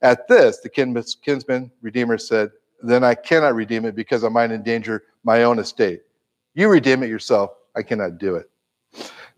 At 0.04 0.28
this, 0.28 0.60
the 0.60 0.70
kinsman 0.70 1.72
redeemer 1.82 2.20
said, 2.20 2.52
Then 2.84 3.04
I 3.04 3.16
cannot 3.16 3.56
redeem 3.56 3.86
it 3.86 3.96
because 3.96 4.24
I 4.24 4.30
might 4.30 4.52
endanger 4.52 5.06
my 5.24 5.46
own 5.46 5.58
estate. 5.58 6.02
You 6.54 6.70
redeem 6.70 7.02
it 7.02 7.10
yourself. 7.10 7.54
I 7.76 7.82
cannot 7.82 8.20
do 8.20 8.36
it. 8.36 8.52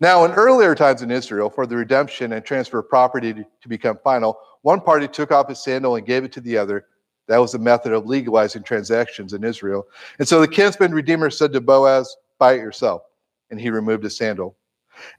Now, 0.02 0.24
in 0.24 0.32
earlier 0.32 0.74
times 0.74 1.02
in 1.02 1.12
Israel, 1.12 1.48
for 1.48 1.64
the 1.64 1.76
redemption 1.76 2.32
and 2.32 2.44
transfer 2.44 2.80
of 2.80 2.88
property 2.88 3.32
to 3.34 3.68
become 3.68 4.00
final, 4.02 4.36
one 4.62 4.80
party 4.80 5.06
took 5.06 5.30
off 5.30 5.48
his 5.48 5.62
sandal 5.62 5.94
and 5.94 6.04
gave 6.04 6.24
it 6.24 6.32
to 6.32 6.40
the 6.40 6.58
other. 6.58 6.86
That 7.28 7.38
was 7.38 7.52
the 7.52 7.60
method 7.60 7.92
of 7.92 8.04
legalizing 8.04 8.64
transactions 8.64 9.32
in 9.32 9.44
Israel. 9.44 9.86
And 10.18 10.26
so 10.26 10.40
the 10.40 10.48
kinsman 10.48 10.92
redeemer 10.92 11.30
said 11.30 11.52
to 11.52 11.60
Boaz, 11.60 12.16
Buy 12.40 12.54
it 12.54 12.62
yourself. 12.62 13.02
And 13.52 13.60
he 13.60 13.70
removed 13.70 14.02
his 14.02 14.16
sandal. 14.16 14.56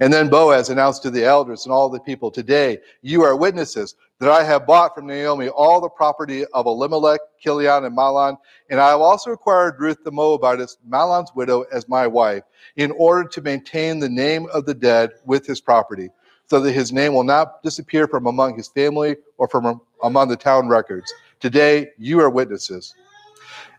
And 0.01 0.11
then 0.11 0.29
Boaz 0.29 0.69
announced 0.69 1.01
to 1.03 1.09
the 1.09 1.23
elders 1.23 1.65
and 1.65 1.71
all 1.71 1.87
the 1.87 2.01
people, 2.01 2.29
Today 2.29 2.79
you 3.01 3.23
are 3.23 3.37
witnesses 3.37 3.95
that 4.23 4.31
I 4.31 4.43
have 4.43 4.65
bought 4.65 4.95
from 4.95 5.07
Naomi 5.07 5.49
all 5.49 5.81
the 5.81 5.89
property 5.89 6.45
of 6.53 6.65
Elimelech, 6.65 7.19
Chilion, 7.39 7.83
and 7.83 7.95
Mahlon, 7.95 8.37
and 8.69 8.79
I 8.79 8.89
have 8.89 9.01
also 9.01 9.31
acquired 9.31 9.79
Ruth 9.79 10.03
the 10.03 10.11
Moabitess, 10.11 10.77
Mahlon's 10.87 11.31
widow, 11.35 11.63
as 11.73 11.89
my 11.89 12.07
wife, 12.07 12.43
in 12.77 12.91
order 12.91 13.27
to 13.27 13.41
maintain 13.41 13.99
the 13.99 14.07
name 14.07 14.47
of 14.53 14.65
the 14.65 14.73
dead 14.73 15.11
with 15.25 15.45
his 15.45 15.59
property, 15.59 16.09
so 16.47 16.61
that 16.61 16.71
his 16.71 16.93
name 16.93 17.13
will 17.13 17.25
not 17.25 17.61
disappear 17.63 18.07
from 18.07 18.25
among 18.25 18.55
his 18.55 18.69
family 18.69 19.17
or 19.37 19.47
from 19.47 19.81
among 20.03 20.29
the 20.29 20.37
town 20.37 20.69
records. 20.69 21.13
Today 21.41 21.89
you 21.97 22.21
are 22.21 22.29
witnesses. 22.29 22.95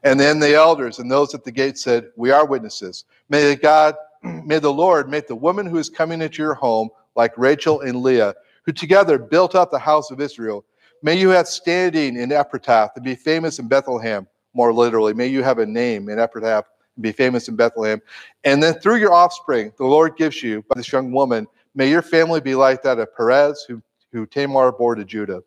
And 0.02 0.20
then 0.20 0.38
the 0.38 0.54
elders 0.54 0.98
and 0.98 1.10
those 1.10 1.34
at 1.34 1.44
the 1.44 1.52
gate 1.52 1.78
said, 1.78 2.10
We 2.16 2.30
are 2.30 2.46
witnesses. 2.46 3.04
May 3.30 3.56
God 3.56 3.96
may 4.22 4.58
the 4.58 4.72
Lord 4.72 5.08
make 5.08 5.26
the 5.26 5.34
woman 5.34 5.64
who 5.64 5.78
is 5.78 5.88
coming 5.88 6.20
into 6.20 6.42
your 6.42 6.54
home 6.54 6.90
like 7.16 7.32
Rachel 7.38 7.80
and 7.80 8.02
Leah, 8.02 8.34
who 8.64 8.72
together 8.72 9.18
built 9.18 9.54
up 9.54 9.70
the 9.70 9.78
house 9.78 10.10
of 10.10 10.20
Israel. 10.20 10.64
May 11.02 11.18
you 11.18 11.28
have 11.30 11.46
standing 11.46 12.16
in 12.16 12.30
Ephrathah 12.30 12.90
and 12.96 13.04
be 13.04 13.14
famous 13.14 13.58
in 13.58 13.68
Bethlehem, 13.68 14.26
more 14.54 14.72
literally. 14.72 15.12
May 15.12 15.26
you 15.26 15.42
have 15.42 15.58
a 15.58 15.66
name 15.66 16.08
in 16.08 16.18
Ephrathah 16.18 16.62
and 16.96 17.02
be 17.02 17.12
famous 17.12 17.48
in 17.48 17.56
Bethlehem. 17.56 18.00
And 18.44 18.62
then 18.62 18.74
through 18.74 18.96
your 18.96 19.12
offspring, 19.12 19.72
the 19.76 19.84
Lord 19.84 20.16
gives 20.16 20.42
you, 20.42 20.64
by 20.68 20.76
this 20.76 20.90
young 20.90 21.12
woman, 21.12 21.46
may 21.74 21.90
your 21.90 22.02
family 22.02 22.40
be 22.40 22.54
like 22.54 22.82
that 22.82 22.98
of 22.98 23.14
Perez, 23.14 23.64
who, 23.68 23.82
who 24.12 24.26
Tamar 24.26 24.72
bore 24.72 24.94
to 24.94 25.04
Judah. 25.04 25.42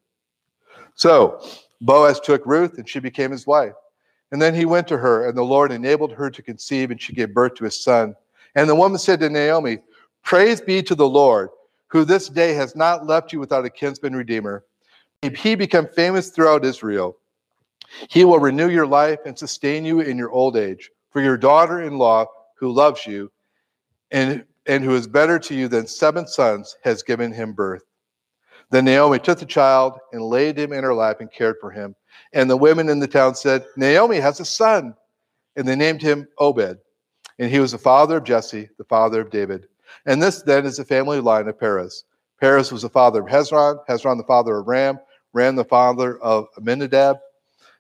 So 0.96 1.42
Boaz 1.82 2.20
took 2.20 2.46
Ruth, 2.46 2.78
and 2.78 2.88
she 2.88 3.00
became 3.00 3.32
his 3.32 3.48
wife. 3.48 3.74
And 4.32 4.42
then 4.42 4.54
he 4.54 4.66
went 4.66 4.88
to 4.90 4.98
her, 4.98 5.28
and 5.28 5.38
the 5.38 5.44
Lord 5.44 5.72
enabled 5.72 6.12
her 6.14 6.30
to 6.30 6.42
conceive, 6.42 6.92
and 6.92 7.02
she 7.02 7.14
gave 7.14 7.34
birth 7.34 7.56
to 7.56 7.64
his 7.64 7.80
son. 7.80 8.16
And 8.56 8.70
the 8.70 8.76
woman 8.76 8.98
said 9.00 9.20
to 9.22 9.30
Naomi, 9.30 9.80
Praise 10.24 10.60
be 10.60 10.84
to 10.84 10.96
the 10.96 11.08
Lord, 11.08 11.50
who 11.88 12.04
this 12.04 12.30
day 12.30 12.54
has 12.54 12.76
not 12.76 13.06
left 13.06 13.32
you 13.32 13.40
without 13.40 13.66
a 13.66 13.70
kinsman 13.70 14.16
redeemer. 14.16 14.64
If 15.22 15.36
he 15.36 15.56
become 15.56 15.88
famous 15.88 16.30
throughout 16.30 16.66
Israel, 16.66 17.18
he 18.10 18.26
will 18.26 18.40
renew 18.40 18.70
your 18.70 18.88
life 18.88 19.20
and 19.26 19.38
sustain 19.38 19.86
you 19.86 20.02
in 20.02 20.18
your 20.18 20.30
old 20.32 20.58
age. 20.58 20.90
For 21.12 21.22
your 21.22 21.38
daughter 21.38 21.82
in 21.82 21.98
law, 21.98 22.26
who 22.56 22.72
loves 22.72 23.06
you 23.06 23.32
and, 24.12 24.44
and 24.66 24.84
who 24.84 24.96
is 24.96 25.08
better 25.08 25.40
to 25.40 25.56
you 25.56 25.68
than 25.68 25.88
seven 25.88 26.28
sons, 26.28 26.76
has 26.84 27.04
given 27.04 27.32
him 27.32 27.54
birth. 27.54 27.84
Then 28.70 28.86
Naomi 28.86 29.20
took 29.20 29.40
the 29.40 29.46
child 29.46 29.98
and 30.12 30.22
laid 30.22 30.60
him 30.60 30.74
in 30.74 30.84
her 30.84 30.94
lap 30.94 31.22
and 31.22 31.32
cared 31.32 31.56
for 31.62 31.72
him. 31.72 31.96
And 32.34 32.50
the 32.50 32.58
women 32.58 32.90
in 32.90 33.00
the 33.00 33.08
town 33.08 33.36
said, 33.36 33.66
Naomi 33.78 34.18
has 34.18 34.40
a 34.40 34.46
son. 34.46 34.94
And 35.56 35.68
they 35.68 35.76
named 35.76 36.02
him 36.02 36.28
Obed. 36.38 36.78
And 37.40 37.52
he 37.52 37.60
was 37.60 37.72
the 37.72 37.78
father 37.78 38.18
of 38.18 38.24
Jesse, 38.24 38.70
the 38.78 38.84
father 38.84 39.22
of 39.22 39.30
David. 39.30 39.68
And 40.06 40.22
this 40.22 40.42
then 40.42 40.66
is 40.66 40.78
the 40.78 40.86
family 40.86 41.20
line 41.20 41.48
of 41.48 41.60
Perez. 41.60 42.04
Perez 42.40 42.72
was 42.72 42.84
the 42.84 42.90
father 42.90 43.22
of 43.22 43.28
Hezron, 43.28 43.80
Hezron 43.88 44.18
the 44.18 44.24
father 44.24 44.58
of 44.58 44.68
Ram, 44.68 45.00
Ram 45.34 45.56
the 45.56 45.66
father 45.66 46.20
of 46.20 46.48
Amminadab, 46.58 47.18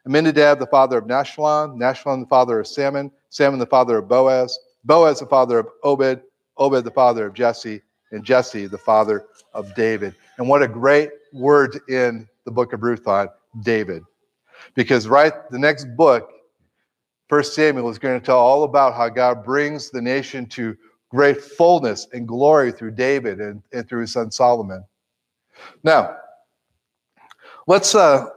Amminadab 0.07 0.59
the 0.59 0.67
father 0.67 0.97
of 0.97 1.05
Nahshon, 1.05 1.77
Nahshon 1.77 2.21
the 2.21 2.27
father 2.27 2.59
of 2.59 2.67
Salmon, 2.67 3.11
Salmon 3.29 3.59
the 3.59 3.65
father 3.65 3.97
of 3.97 4.07
Boaz, 4.07 4.57
Boaz 4.85 5.19
the 5.19 5.25
father 5.25 5.59
of 5.59 5.67
Obed, 5.83 6.21
Obed 6.57 6.83
the 6.83 6.91
father 6.91 7.27
of 7.27 7.33
Jesse, 7.33 7.81
and 8.11 8.23
Jesse 8.23 8.67
the 8.67 8.77
father 8.77 9.25
of 9.53 9.73
David. 9.75 10.15
And 10.37 10.47
what 10.47 10.63
a 10.63 10.67
great 10.67 11.09
word 11.33 11.79
in 11.89 12.27
the 12.45 12.51
book 12.51 12.73
of 12.73 12.83
Ruth 12.83 13.07
on 13.07 13.29
David. 13.61 14.03
Because 14.73 15.07
right 15.07 15.33
the 15.51 15.59
next 15.59 15.85
book 15.95 16.31
First 17.27 17.53
Samuel 17.55 17.89
is 17.89 17.99
going 17.99 18.17
to 18.17 18.25
tell 18.25 18.39
all 18.39 18.63
about 18.63 18.93
how 18.93 19.09
God 19.09 19.43
brings 19.43 19.89
the 19.89 20.01
nation 20.01 20.45
to 20.47 20.77
great 21.09 21.41
fullness 21.41 22.07
and 22.13 22.27
glory 22.27 22.71
through 22.71 22.91
David 22.91 23.39
and, 23.39 23.61
and 23.71 23.87
through 23.87 24.01
his 24.01 24.13
son 24.13 24.31
Solomon. 24.31 24.83
Now, 25.83 26.17
let's 27.65 27.95
uh, 27.95 28.27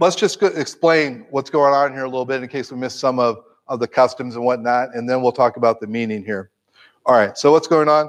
let's 0.00 0.16
just 0.16 0.42
explain 0.42 1.26
what's 1.30 1.50
going 1.50 1.74
on 1.74 1.92
here 1.92 2.04
a 2.04 2.08
little 2.08 2.24
bit 2.24 2.42
in 2.42 2.48
case 2.48 2.70
we 2.70 2.78
missed 2.78 3.00
some 3.00 3.18
of, 3.18 3.38
of 3.66 3.80
the 3.80 3.88
customs 3.88 4.36
and 4.36 4.44
whatnot, 4.44 4.94
and 4.94 5.08
then 5.08 5.22
we'll 5.22 5.32
talk 5.32 5.56
about 5.56 5.80
the 5.80 5.86
meaning 5.86 6.24
here. 6.24 6.50
All 7.06 7.16
right, 7.16 7.36
so 7.36 7.52
what's 7.52 7.68
going 7.68 7.88
on? 7.88 8.08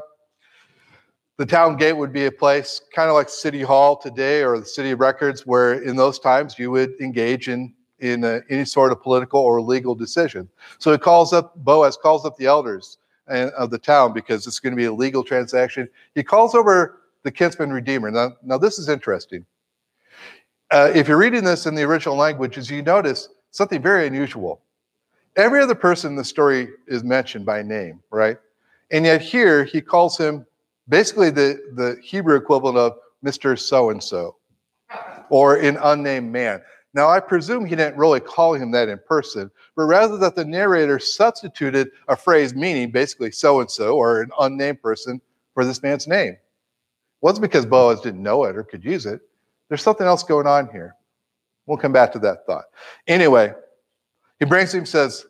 The 1.37 1.45
town 1.45 1.77
gate 1.77 1.93
would 1.93 2.11
be 2.11 2.25
a 2.25 2.31
place 2.31 2.81
kind 2.93 3.09
of 3.09 3.15
like 3.15 3.29
City 3.29 3.61
Hall 3.61 3.95
today 3.95 4.43
or 4.43 4.59
the 4.59 4.65
City 4.65 4.91
of 4.91 4.99
Records, 4.99 5.45
where 5.47 5.81
in 5.83 5.95
those 5.95 6.19
times 6.19 6.59
you 6.59 6.69
would 6.71 6.99
engage 6.99 7.47
in 7.47 7.73
in 7.99 8.23
a, 8.23 8.41
any 8.49 8.63
sort 8.63 8.91
of 8.91 9.01
political 9.01 9.41
or 9.41 9.61
legal 9.61 9.93
decision. 9.93 10.47
So 10.77 10.91
it 10.93 11.01
calls 11.01 11.33
up 11.33 11.53
Boaz 11.57 11.97
calls 11.97 12.25
up 12.25 12.37
the 12.37 12.45
elders 12.45 12.97
of 13.29 13.69
the 13.69 13.77
town 13.77 14.13
because 14.13 14.47
it's 14.47 14.59
going 14.59 14.71
to 14.71 14.77
be 14.77 14.85
a 14.85 14.93
legal 14.93 15.23
transaction. 15.23 15.87
He 16.15 16.23
calls 16.23 16.55
over 16.55 17.01
the 17.23 17.31
kinsman 17.31 17.71
redeemer. 17.71 18.11
Now, 18.11 18.33
now 18.43 18.57
this 18.57 18.79
is 18.79 18.89
interesting. 18.89 19.45
Uh, 20.71 20.91
if 20.93 21.07
you're 21.07 21.17
reading 21.17 21.43
this 21.43 21.65
in 21.65 21.75
the 21.75 21.83
original 21.83 22.15
languages, 22.15 22.69
you 22.69 22.81
notice 22.81 23.29
something 23.51 23.81
very 23.81 24.07
unusual. 24.07 24.61
Every 25.35 25.61
other 25.61 25.75
person 25.75 26.11
in 26.11 26.15
the 26.15 26.23
story 26.23 26.69
is 26.87 27.03
mentioned 27.03 27.45
by 27.45 27.63
name, 27.63 28.01
right? 28.11 28.37
And 28.91 29.05
yet 29.05 29.21
here 29.21 29.63
he 29.63 29.81
calls 29.81 30.17
him 30.17 30.45
basically 30.87 31.29
the, 31.29 31.59
the 31.75 31.97
Hebrew 32.03 32.35
equivalent 32.35 32.77
of 32.77 32.97
Mr. 33.23 33.57
So 33.57 33.89
and 33.89 34.03
so 34.03 34.35
or 35.29 35.57
an 35.57 35.77
unnamed 35.81 36.31
man. 36.31 36.61
Now, 36.93 37.07
I 37.07 37.19
presume 37.19 37.65
he 37.65 37.75
didn't 37.75 37.97
really 37.97 38.19
call 38.19 38.53
him 38.53 38.71
that 38.71 38.89
in 38.89 38.99
person, 39.07 39.51
but 39.75 39.83
rather 39.83 40.17
that 40.17 40.35
the 40.35 40.45
narrator 40.45 40.97
substituted 40.97 41.91
a 42.07 42.15
phrase 42.15 42.55
meaning 42.55 42.89
basically 42.89 43.31
so 43.31 43.59
and 43.59 43.69
so 43.69 43.95
or 43.95 44.21
an 44.21 44.31
unnamed 44.39 44.81
person 44.81 45.21
for 45.53 45.65
this 45.65 45.83
man's 45.83 46.07
name. 46.07 46.33
It 46.33 46.39
wasn't 47.21 47.43
because 47.43 47.65
Boaz 47.65 48.01
didn't 48.01 48.23
know 48.23 48.45
it 48.45 48.57
or 48.57 48.63
could 48.63 48.83
use 48.83 49.05
it. 49.05 49.21
There's 49.67 49.83
something 49.83 50.07
else 50.07 50.23
going 50.23 50.47
on 50.47 50.69
here. 50.71 50.95
We'll 51.67 51.77
come 51.77 51.93
back 51.93 52.11
to 52.13 52.19
that 52.19 52.47
thought. 52.47 52.65
Anyway, 53.07 53.53
he 54.39 54.45
brings 54.45 54.73
him, 54.73 54.85
says, 54.85 55.27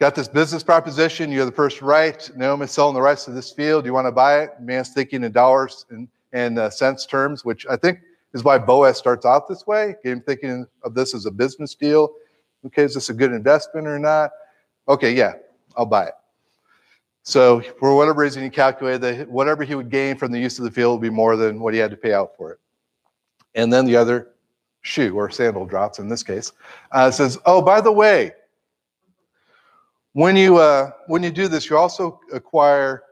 Got 0.00 0.14
this 0.14 0.28
business 0.28 0.62
proposition. 0.62 1.32
You 1.32 1.40
have 1.40 1.48
the 1.48 1.54
first 1.54 1.82
right. 1.82 2.30
Naomi's 2.36 2.70
selling 2.70 2.94
the 2.94 3.02
rights 3.02 3.24
to 3.24 3.32
this 3.32 3.50
field. 3.50 3.82
Do 3.82 3.88
you 3.88 3.92
want 3.92 4.06
to 4.06 4.12
buy 4.12 4.42
it? 4.42 4.50
man's 4.60 4.90
thinking 4.90 5.24
in 5.24 5.32
dollars 5.32 5.86
and, 5.90 6.06
and 6.32 6.56
uh, 6.56 6.70
cents 6.70 7.04
terms, 7.04 7.44
which 7.44 7.66
I 7.68 7.76
think 7.76 7.98
is 8.34 8.44
why 8.44 8.58
Boaz 8.58 8.98
starts 8.98 9.24
out 9.24 9.48
this 9.48 9.66
way. 9.66 9.94
Get 10.02 10.12
him 10.12 10.20
thinking 10.20 10.66
of 10.82 10.94
this 10.94 11.14
as 11.14 11.26
a 11.26 11.30
business 11.30 11.74
deal. 11.74 12.12
Okay, 12.66 12.84
is 12.84 12.94
this 12.94 13.08
a 13.08 13.14
good 13.14 13.32
investment 13.32 13.86
or 13.86 13.98
not? 13.98 14.30
Okay, 14.88 15.12
yeah, 15.12 15.34
I'll 15.76 15.86
buy 15.86 16.06
it. 16.06 16.14
So 17.22 17.60
for 17.78 17.94
whatever 17.94 18.22
reason, 18.22 18.42
he 18.42 18.50
calculated 18.50 19.00
that 19.02 19.28
whatever 19.28 19.62
he 19.62 19.74
would 19.74 19.90
gain 19.90 20.16
from 20.16 20.32
the 20.32 20.38
use 20.38 20.58
of 20.58 20.64
the 20.64 20.70
field 20.70 21.00
would 21.00 21.06
be 21.06 21.14
more 21.14 21.36
than 21.36 21.60
what 21.60 21.74
he 21.74 21.80
had 21.80 21.90
to 21.90 21.96
pay 21.96 22.12
out 22.12 22.32
for 22.36 22.52
it. 22.52 22.58
And 23.54 23.72
then 23.72 23.84
the 23.84 23.96
other 23.96 24.28
shoe 24.82 25.14
or 25.14 25.30
sandal 25.30 25.66
drops 25.66 25.98
in 25.98 26.08
this 26.08 26.22
case 26.22 26.52
uh, 26.92 27.10
says, 27.10 27.38
"Oh, 27.44 27.60
by 27.60 27.80
the 27.80 27.92
way, 27.92 28.32
when 30.12 30.36
you 30.36 30.56
uh, 30.56 30.92
when 31.06 31.22
you 31.22 31.30
do 31.30 31.48
this, 31.48 31.68
you 31.68 31.76
also 31.76 32.20
acquire 32.32 33.02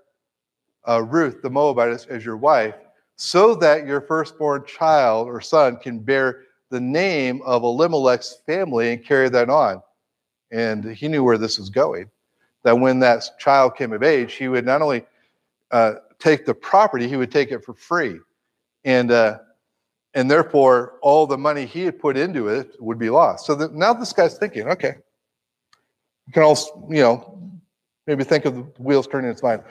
uh, 0.89 1.03
Ruth 1.03 1.43
the 1.43 1.51
Moabite 1.51 2.07
as 2.09 2.25
your 2.25 2.37
wife, 2.37 2.75
so 3.17 3.55
that 3.57 3.87
your 3.87 4.01
firstborn 4.01 4.65
child 4.67 5.27
or 5.27 5.41
son 5.41 5.77
can 5.77 5.99
bear 5.99 6.43
the 6.71 6.81
name 6.81 7.43
of 7.45 7.63
Elimelech's 7.63 8.39
family 8.47 8.93
and 8.93 9.05
carry 9.05 9.29
that 9.29 9.51
on." 9.51 9.83
And 10.51 10.85
he 10.85 11.09
knew 11.09 11.25
where 11.25 11.39
this 11.39 11.59
was 11.59 11.71
going. 11.71 12.11
That 12.63 12.79
when 12.79 13.01
that 13.01 13.25
child 13.39 13.77
came 13.77 13.93
of 13.93 14.03
age, 14.03 14.35
he 14.35 14.49
would 14.49 14.65
not 14.65 14.83
only 14.83 15.05
uh, 15.71 15.95
take 16.19 16.47
the 16.47 16.55
property, 16.55 17.09
he 17.09 17.17
would 17.17 17.31
take 17.31 17.51
it 17.51 17.65
for 17.65 17.75
free, 17.75 18.19
and 18.85 19.11
uh, 19.11 19.39
and 20.15 20.31
therefore 20.31 20.95
all 21.03 21.27
the 21.27 21.39
money 21.39 21.67
he 21.67 21.83
had 21.83 21.99
put 21.99 22.17
into 22.17 22.49
it 22.49 22.75
would 22.81 22.99
be 22.99 23.11
lost. 23.11 23.47
So 23.47 23.55
now 23.73 23.93
this 23.93 24.13
guy's 24.13 24.39
thinking, 24.39 24.67
okay, 24.69 24.95
you 26.27 26.33
can 26.33 26.43
also, 26.43 26.87
you 26.89 27.03
know, 27.03 27.39
maybe 28.07 28.25
think 28.25 28.47
of 28.47 28.55
the 28.55 28.63
wheels 28.83 29.07
turning 29.07 29.29
in 29.29 29.35
his 29.35 29.43
mind. 29.43 29.63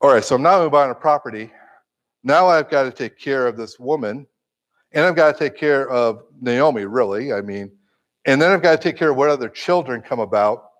All 0.00 0.12
right, 0.12 0.24
so 0.24 0.36
I'm 0.36 0.42
now 0.42 0.68
buying 0.68 0.90
a 0.90 0.94
property. 0.94 1.50
Now 2.24 2.48
I've 2.48 2.70
got 2.70 2.84
to 2.84 2.90
take 2.90 3.18
care 3.18 3.46
of 3.46 3.56
this 3.56 3.78
woman, 3.78 4.26
and 4.92 5.04
I've 5.04 5.14
got 5.14 5.32
to 5.32 5.38
take 5.38 5.56
care 5.56 5.88
of 5.90 6.22
Naomi, 6.40 6.86
really. 6.86 7.32
I 7.32 7.42
mean, 7.42 7.70
and 8.24 8.40
then 8.40 8.50
I've 8.50 8.62
got 8.62 8.72
to 8.72 8.78
take 8.78 8.96
care 8.96 9.10
of 9.10 9.16
what 9.16 9.28
other 9.28 9.50
children 9.50 10.00
come 10.00 10.20
about. 10.20 10.70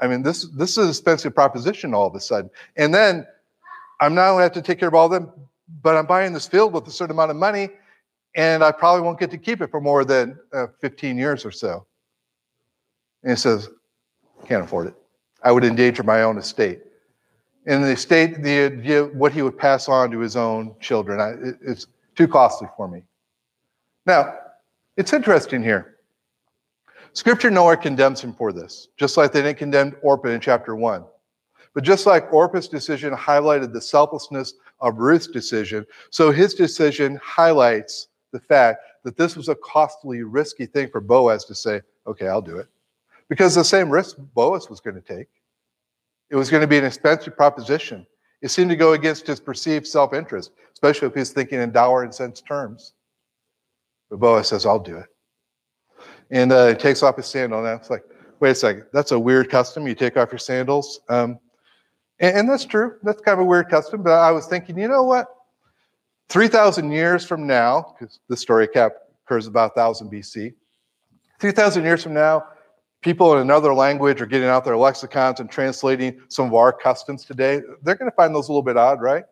I 0.00 0.06
mean, 0.06 0.22
this 0.22 0.46
this 0.56 0.72
is 0.72 0.78
an 0.78 0.88
expensive 0.90 1.34
proposition 1.34 1.94
all 1.94 2.06
of 2.06 2.14
a 2.14 2.20
sudden. 2.20 2.50
And 2.76 2.94
then 2.94 3.26
I'm 4.00 4.14
now 4.14 4.36
have 4.38 4.52
to 4.52 4.62
take 4.62 4.78
care 4.78 4.88
of 4.88 4.94
all 4.94 5.06
of 5.06 5.12
them, 5.12 5.32
but 5.82 5.96
I'm 5.96 6.06
buying 6.06 6.32
this 6.32 6.46
field 6.46 6.74
with 6.74 6.86
a 6.86 6.90
certain 6.90 7.16
amount 7.16 7.30
of 7.30 7.36
money, 7.36 7.70
and 8.36 8.62
I 8.62 8.72
probably 8.72 9.02
won't 9.02 9.18
get 9.18 9.30
to 9.30 9.38
keep 9.38 9.62
it 9.62 9.70
for 9.70 9.80
more 9.80 10.04
than 10.04 10.38
uh, 10.52 10.66
15 10.80 11.16
years 11.16 11.46
or 11.46 11.50
so. 11.50 11.86
And 13.22 13.30
he 13.30 13.36
says, 13.36 13.68
can't 14.46 14.64
afford 14.64 14.88
it. 14.88 14.94
I 15.42 15.52
would 15.52 15.64
endanger 15.64 16.02
my 16.02 16.22
own 16.22 16.36
estate. 16.36 16.80
And 17.66 17.84
the 17.84 17.96
state, 17.96 18.42
the, 18.42 18.64
idea 18.64 19.04
what 19.04 19.32
he 19.32 19.42
would 19.42 19.56
pass 19.56 19.88
on 19.88 20.10
to 20.10 20.18
his 20.18 20.36
own 20.36 20.74
children, 20.80 21.20
I, 21.20 21.30
it, 21.48 21.56
it's 21.62 21.86
too 22.16 22.26
costly 22.26 22.68
for 22.76 22.88
me. 22.88 23.02
Now, 24.04 24.34
it's 24.96 25.12
interesting 25.12 25.62
here. 25.62 25.98
Scripture 27.12 27.50
nowhere 27.50 27.76
condemns 27.76 28.20
him 28.20 28.32
for 28.32 28.52
this, 28.52 28.88
just 28.96 29.16
like 29.16 29.32
they 29.32 29.42
didn't 29.42 29.58
condemn 29.58 29.94
Orpah 30.02 30.28
in 30.28 30.40
chapter 30.40 30.74
1. 30.74 31.04
But 31.74 31.84
just 31.84 32.06
like 32.06 32.32
Orpah's 32.32 32.68
decision 32.68 33.14
highlighted 33.14 33.72
the 33.72 33.80
selflessness 33.80 34.54
of 34.80 34.98
Ruth's 34.98 35.26
decision, 35.26 35.86
so 36.10 36.30
his 36.30 36.54
decision 36.54 37.20
highlights 37.22 38.08
the 38.32 38.40
fact 38.40 38.82
that 39.04 39.16
this 39.16 39.36
was 39.36 39.48
a 39.48 39.54
costly, 39.56 40.22
risky 40.22 40.66
thing 40.66 40.88
for 40.88 41.00
Boaz 41.00 41.44
to 41.44 41.54
say, 41.54 41.80
okay, 42.06 42.28
I'll 42.28 42.42
do 42.42 42.58
it. 42.58 42.66
Because 43.28 43.54
the 43.54 43.64
same 43.64 43.90
risk 43.90 44.16
Boaz 44.34 44.68
was 44.68 44.80
going 44.80 44.96
to 44.96 45.02
take. 45.02 45.28
It 46.32 46.36
was 46.36 46.48
going 46.48 46.62
to 46.62 46.66
be 46.66 46.78
an 46.78 46.84
expensive 46.86 47.36
proposition. 47.36 48.06
It 48.40 48.48
seemed 48.48 48.70
to 48.70 48.76
go 48.76 48.94
against 48.94 49.26
his 49.26 49.38
perceived 49.38 49.86
self 49.86 50.14
interest, 50.14 50.50
especially 50.72 51.08
if 51.08 51.14
he's 51.14 51.30
thinking 51.30 51.60
in 51.60 51.70
dollar 51.72 52.04
and 52.04 52.12
cents 52.12 52.40
terms. 52.40 52.94
But 54.08 54.18
Boaz 54.18 54.48
says, 54.48 54.64
I'll 54.64 54.78
do 54.78 54.96
it. 54.96 55.06
And 56.30 56.50
uh, 56.50 56.68
he 56.68 56.74
takes 56.74 57.02
off 57.02 57.16
his 57.16 57.26
sandal, 57.26 57.64
and 57.64 57.78
it's 57.78 57.90
like, 57.90 58.02
wait 58.40 58.52
a 58.52 58.54
second, 58.54 58.86
that's 58.94 59.12
a 59.12 59.18
weird 59.18 59.50
custom. 59.50 59.86
You 59.86 59.94
take 59.94 60.16
off 60.16 60.32
your 60.32 60.38
sandals. 60.38 61.00
Um, 61.10 61.38
and, 62.18 62.38
and 62.38 62.48
that's 62.48 62.64
true. 62.64 62.96
That's 63.02 63.20
kind 63.20 63.38
of 63.38 63.44
a 63.44 63.48
weird 63.48 63.68
custom. 63.68 64.02
But 64.02 64.12
I 64.12 64.30
was 64.30 64.46
thinking, 64.46 64.78
you 64.78 64.88
know 64.88 65.02
what? 65.02 65.26
3,000 66.30 66.90
years 66.90 67.26
from 67.26 67.46
now, 67.46 67.94
because 67.98 68.20
the 68.28 68.38
story 68.38 68.66
cap 68.68 68.92
occurs 69.26 69.46
about 69.46 69.76
1000 69.76 70.10
BC, 70.10 70.54
3,000 71.40 71.84
years 71.84 72.02
from 72.02 72.14
now, 72.14 72.44
people 73.02 73.34
in 73.34 73.40
another 73.40 73.74
language 73.74 74.20
are 74.20 74.26
getting 74.26 74.48
out 74.48 74.64
their 74.64 74.76
lexicons 74.76 75.40
and 75.40 75.50
translating 75.50 76.20
some 76.28 76.46
of 76.46 76.54
our 76.54 76.72
customs 76.72 77.24
today. 77.24 77.60
They're 77.82 77.96
going 77.96 78.10
to 78.10 78.16
find 78.16 78.34
those 78.34 78.48
a 78.48 78.52
little 78.52 78.62
bit 78.62 78.76
odd, 78.76 79.02
right? 79.02 79.24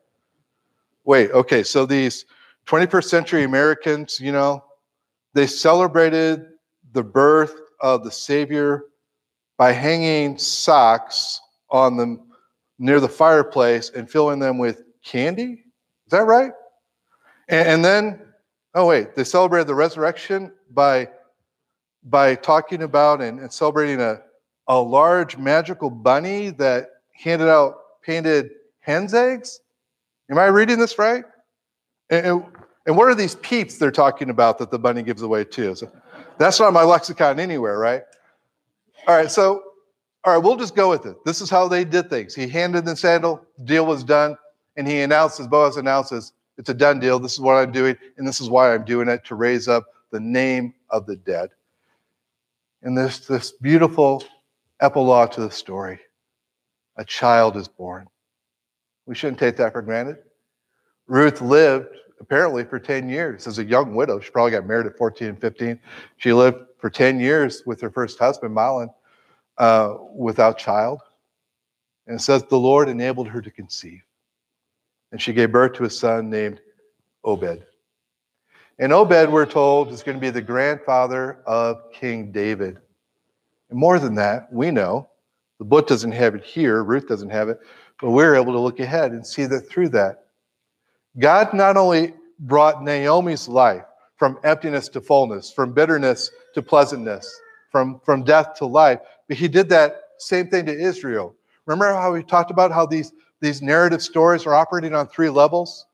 Wait, 1.04 1.30
okay, 1.30 1.62
so 1.62 1.86
these 1.86 2.26
21st 2.66 3.04
century 3.04 3.44
Americans, 3.44 4.20
you 4.20 4.32
know, 4.32 4.62
they 5.32 5.46
celebrated 5.46 6.46
the 6.92 7.02
birth 7.02 7.54
of 7.80 8.04
the 8.04 8.10
Savior 8.10 8.84
by 9.56 9.72
hanging 9.72 10.36
socks 10.36 11.40
on 11.70 11.96
them 11.96 12.20
near 12.78 12.98
the 12.98 13.08
fireplace 13.08 13.90
and 13.90 14.10
filling 14.10 14.40
them 14.40 14.58
with 14.58 14.82
candy. 15.04 15.64
Is 16.06 16.10
that 16.10 16.26
right? 16.26 16.52
And, 17.48 17.68
and 17.68 17.84
then, 17.84 18.22
oh 18.74 18.86
wait, 18.86 19.14
they 19.14 19.24
celebrated 19.24 19.68
the 19.68 19.74
resurrection 19.74 20.52
by 20.72 21.08
by 22.04 22.34
talking 22.34 22.82
about 22.82 23.20
and, 23.20 23.40
and 23.40 23.52
celebrating 23.52 24.00
a, 24.00 24.20
a 24.68 24.78
large 24.78 25.36
magical 25.36 25.90
bunny 25.90 26.50
that 26.50 26.90
handed 27.12 27.48
out 27.48 27.76
painted 28.02 28.50
hen's 28.80 29.14
eggs. 29.14 29.60
Am 30.30 30.38
I 30.38 30.46
reading 30.46 30.78
this 30.78 30.98
right? 30.98 31.24
And, 32.08 32.26
and, 32.26 32.44
and 32.86 32.96
what 32.96 33.08
are 33.08 33.14
these 33.14 33.34
peeps 33.36 33.78
they're 33.78 33.90
talking 33.90 34.30
about 34.30 34.58
that 34.58 34.70
the 34.70 34.78
bunny 34.78 35.02
gives 35.02 35.22
away 35.22 35.44
too? 35.44 35.74
So 35.74 35.90
that's 36.38 36.58
not 36.58 36.72
my 36.72 36.82
lexicon 36.82 37.38
anywhere, 37.38 37.78
right? 37.78 38.02
All 39.06 39.16
right, 39.16 39.30
so 39.30 39.62
all 40.24 40.34
right, 40.34 40.42
we'll 40.42 40.56
just 40.56 40.76
go 40.76 40.90
with 40.90 41.06
it. 41.06 41.16
This 41.24 41.40
is 41.40 41.48
how 41.48 41.66
they 41.66 41.84
did 41.84 42.10
things. 42.10 42.34
He 42.34 42.46
handed 42.46 42.84
the 42.84 42.94
sandal, 42.94 43.42
deal 43.64 43.86
was 43.86 44.04
done, 44.04 44.36
and 44.76 44.86
he 44.86 45.00
announces, 45.00 45.46
Boaz 45.46 45.76
announces, 45.78 46.32
it's 46.58 46.68
a 46.68 46.74
done 46.74 47.00
deal. 47.00 47.18
This 47.18 47.32
is 47.32 47.40
what 47.40 47.54
I'm 47.54 47.72
doing, 47.72 47.96
and 48.18 48.28
this 48.28 48.40
is 48.40 48.50
why 48.50 48.74
I'm 48.74 48.84
doing 48.84 49.08
it 49.08 49.24
to 49.26 49.34
raise 49.34 49.66
up 49.66 49.84
the 50.10 50.20
name 50.20 50.74
of 50.90 51.06
the 51.06 51.16
dead. 51.16 51.50
And 52.82 52.96
there's 52.96 53.26
this 53.26 53.52
beautiful 53.52 54.24
epilogue 54.80 55.32
to 55.32 55.40
the 55.42 55.50
story. 55.50 56.00
A 56.96 57.04
child 57.04 57.56
is 57.56 57.68
born. 57.68 58.06
We 59.06 59.14
shouldn't 59.14 59.38
take 59.38 59.56
that 59.56 59.72
for 59.72 59.82
granted. 59.82 60.18
Ruth 61.06 61.40
lived 61.40 61.88
apparently 62.20 62.64
for 62.64 62.78
10 62.78 63.08
years 63.08 63.46
as 63.46 63.58
a 63.58 63.64
young 63.64 63.94
widow. 63.94 64.20
She 64.20 64.30
probably 64.30 64.52
got 64.52 64.66
married 64.66 64.86
at 64.86 64.96
14 64.96 65.28
and 65.28 65.40
15. 65.40 65.78
She 66.18 66.32
lived 66.32 66.58
for 66.78 66.90
10 66.90 67.20
years 67.20 67.62
with 67.66 67.80
her 67.80 67.90
first 67.90 68.18
husband, 68.18 68.54
Mahlon, 68.54 68.88
uh, 69.58 69.94
without 70.14 70.58
child. 70.58 71.00
And 72.06 72.16
it 72.16 72.22
says 72.22 72.44
the 72.44 72.58
Lord 72.58 72.88
enabled 72.88 73.28
her 73.28 73.40
to 73.40 73.50
conceive 73.50 74.02
and 75.12 75.20
she 75.20 75.32
gave 75.32 75.52
birth 75.52 75.74
to 75.74 75.84
a 75.84 75.90
son 75.90 76.30
named 76.30 76.60
Obed. 77.24 77.64
And 78.80 78.94
Obed, 78.94 79.30
we're 79.30 79.44
told, 79.44 79.92
is 79.92 80.02
going 80.02 80.16
to 80.16 80.20
be 80.20 80.30
the 80.30 80.40
grandfather 80.40 81.42
of 81.46 81.92
King 81.92 82.32
David. 82.32 82.78
And 83.68 83.78
more 83.78 83.98
than 83.98 84.14
that, 84.14 84.50
we 84.50 84.70
know 84.70 85.10
the 85.58 85.66
book 85.66 85.86
doesn't 85.86 86.12
have 86.12 86.34
it 86.34 86.42
here, 86.42 86.82
Ruth 86.82 87.06
doesn't 87.06 87.28
have 87.28 87.50
it, 87.50 87.58
but 88.00 88.10
we're 88.10 88.34
able 88.34 88.54
to 88.54 88.58
look 88.58 88.80
ahead 88.80 89.12
and 89.12 89.24
see 89.24 89.44
that 89.44 89.68
through 89.68 89.90
that, 89.90 90.24
God 91.18 91.52
not 91.52 91.76
only 91.76 92.14
brought 92.38 92.82
Naomi's 92.82 93.46
life 93.46 93.84
from 94.16 94.38
emptiness 94.44 94.88
to 94.88 95.02
fullness, 95.02 95.52
from 95.52 95.74
bitterness 95.74 96.30
to 96.54 96.62
pleasantness, 96.62 97.30
from, 97.70 98.00
from 98.02 98.24
death 98.24 98.54
to 98.54 98.66
life, 98.66 99.00
but 99.28 99.36
he 99.36 99.46
did 99.46 99.68
that 99.68 100.04
same 100.16 100.48
thing 100.48 100.64
to 100.64 100.72
Israel. 100.72 101.34
Remember 101.66 101.92
how 101.92 102.14
we 102.14 102.22
talked 102.22 102.50
about 102.50 102.72
how 102.72 102.86
these 102.86 103.12
these 103.40 103.62
narrative 103.62 104.02
stories 104.02 104.46
are 104.46 104.54
operating 104.54 104.94
on 104.94 105.06
three 105.08 105.30
levels. 105.30 105.86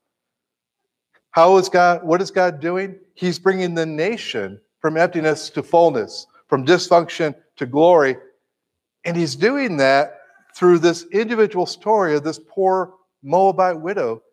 How 1.37 1.55
is 1.57 1.69
God, 1.69 2.03
what 2.03 2.19
is 2.19 2.31
God 2.31 2.59
doing? 2.59 2.95
He's 3.13 3.37
bringing 3.37 3.75
the 3.75 3.85
nation 3.85 4.59
from 4.79 4.97
emptiness 4.97 5.51
to 5.51 5.61
fullness, 5.61 6.25
from 6.47 6.65
dysfunction 6.65 7.35
to 7.57 7.67
glory. 7.67 8.17
And 9.05 9.15
he's 9.15 9.35
doing 9.35 9.77
that 9.77 10.21
through 10.55 10.79
this 10.79 11.05
individual 11.11 11.67
story 11.67 12.15
of 12.15 12.23
this 12.23 12.39
poor 12.49 12.95
Moabite 13.21 13.79
widow 13.79 14.23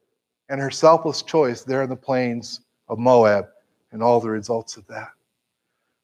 and 0.49 0.59
her 0.59 0.71
selfless 0.71 1.21
choice 1.21 1.61
there 1.61 1.83
in 1.83 1.91
the 1.91 1.95
plains 1.95 2.61
of 2.89 2.99
Moab 2.99 3.49
and 3.93 4.03
all 4.03 4.19
the 4.19 4.31
results 4.31 4.79
of 4.79 4.87
that. 4.87 5.11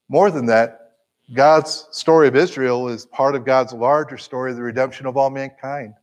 More 0.07 0.29
than 0.29 0.45
that, 0.45 0.97
God's 1.33 1.87
story 1.89 2.27
of 2.27 2.35
Israel 2.35 2.89
is 2.89 3.07
part 3.07 3.33
of 3.33 3.43
God's 3.43 3.73
larger 3.73 4.19
story 4.19 4.51
of 4.51 4.57
the 4.57 4.61
redemption 4.61 5.07
of 5.07 5.17
all 5.17 5.31
mankind. 5.31 5.95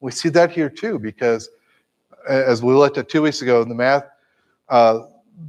We 0.00 0.10
see 0.10 0.30
that 0.30 0.50
here 0.50 0.70
too, 0.70 0.98
because 0.98 1.50
uh, 2.28 2.32
as 2.32 2.64
we 2.64 2.74
looked 2.74 2.98
at 2.98 3.08
two 3.08 3.22
weeks 3.22 3.40
ago 3.40 3.62
in 3.62 3.68
the 3.68 3.76
math, 3.76 4.06
uh, 4.68 5.00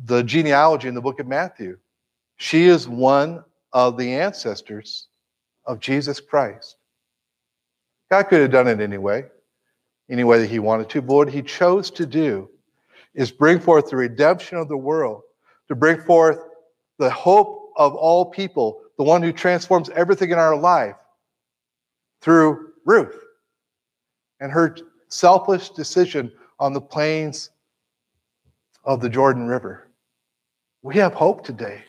the 0.05 0.23
genealogy 0.23 0.87
in 0.87 0.95
the 0.95 1.01
book 1.01 1.19
of 1.19 1.27
Matthew, 1.27 1.77
She 2.37 2.65
is 2.65 2.87
one 2.87 3.43
of 3.73 3.97
the 3.97 4.13
ancestors 4.13 5.07
of 5.65 5.79
Jesus 5.79 6.19
Christ. 6.19 6.77
God 8.09 8.23
could 8.23 8.41
have 8.41 8.51
done 8.51 8.67
it 8.67 8.79
anyway, 8.79 9.25
any 10.09 10.23
way 10.23 10.39
that 10.39 10.49
he 10.49 10.59
wanted 10.59 10.89
to, 10.89 11.01
but 11.01 11.13
what 11.13 11.29
he 11.29 11.41
chose 11.41 11.89
to 11.91 12.05
do 12.05 12.49
is 13.13 13.31
bring 13.31 13.59
forth 13.59 13.89
the 13.89 13.95
redemption 13.95 14.57
of 14.57 14.67
the 14.67 14.77
world, 14.77 15.21
to 15.67 15.75
bring 15.75 16.01
forth 16.01 16.39
the 16.99 17.09
hope 17.09 17.71
of 17.77 17.95
all 17.95 18.25
people, 18.25 18.81
the 18.97 19.03
one 19.03 19.21
who 19.21 19.31
transforms 19.31 19.89
everything 19.91 20.31
in 20.31 20.37
our 20.37 20.55
life 20.55 20.95
through 22.21 22.73
Ruth 22.85 23.23
and 24.39 24.51
her 24.51 24.77
selfish 25.09 25.69
decision 25.69 26.31
on 26.59 26.73
the 26.73 26.81
plains 26.81 27.51
of 28.85 29.01
the 29.01 29.09
Jordan 29.09 29.47
River. 29.47 29.87
We 30.81 30.95
have 30.95 31.13
hope 31.13 31.43
today. 31.43 31.83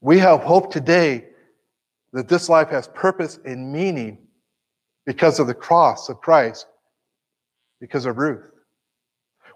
We 0.00 0.18
have 0.18 0.40
hope 0.40 0.72
today 0.72 1.26
that 2.12 2.28
this 2.28 2.48
life 2.48 2.70
has 2.70 2.88
purpose 2.88 3.38
and 3.44 3.72
meaning 3.72 4.18
because 5.04 5.38
of 5.38 5.46
the 5.46 5.54
cross 5.54 6.08
of 6.08 6.20
Christ, 6.20 6.66
because 7.80 8.06
of 8.06 8.16
Ruth. 8.16 8.50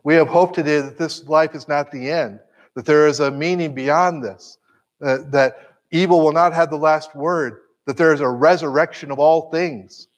We 0.05 0.15
have 0.15 0.29
hope 0.29 0.55
today 0.55 0.81
that 0.81 0.99
this 0.99 1.27
life 1.29 1.55
is 1.55 1.69
not 1.69 1.91
the 1.91 2.11
end, 2.11 2.41
that 2.75 2.85
there 2.85 3.07
is 3.07 3.21
a 3.21 3.31
meaning 3.31 3.75
beyond 3.75 4.23
this, 4.23 4.59
that, 5.01 5.31
that 5.33 5.75
evil 5.91 6.21
will 6.21 6.33
not 6.33 6.53
have 6.53 6.71
the 6.71 6.77
last 6.77 7.15
word, 7.15 7.61
that 7.87 7.97
there 7.97 8.13
is 8.13 8.21
a 8.21 8.29
resurrection 8.29 9.11
of 9.11 9.19
all 9.19 9.51
things 9.51 10.09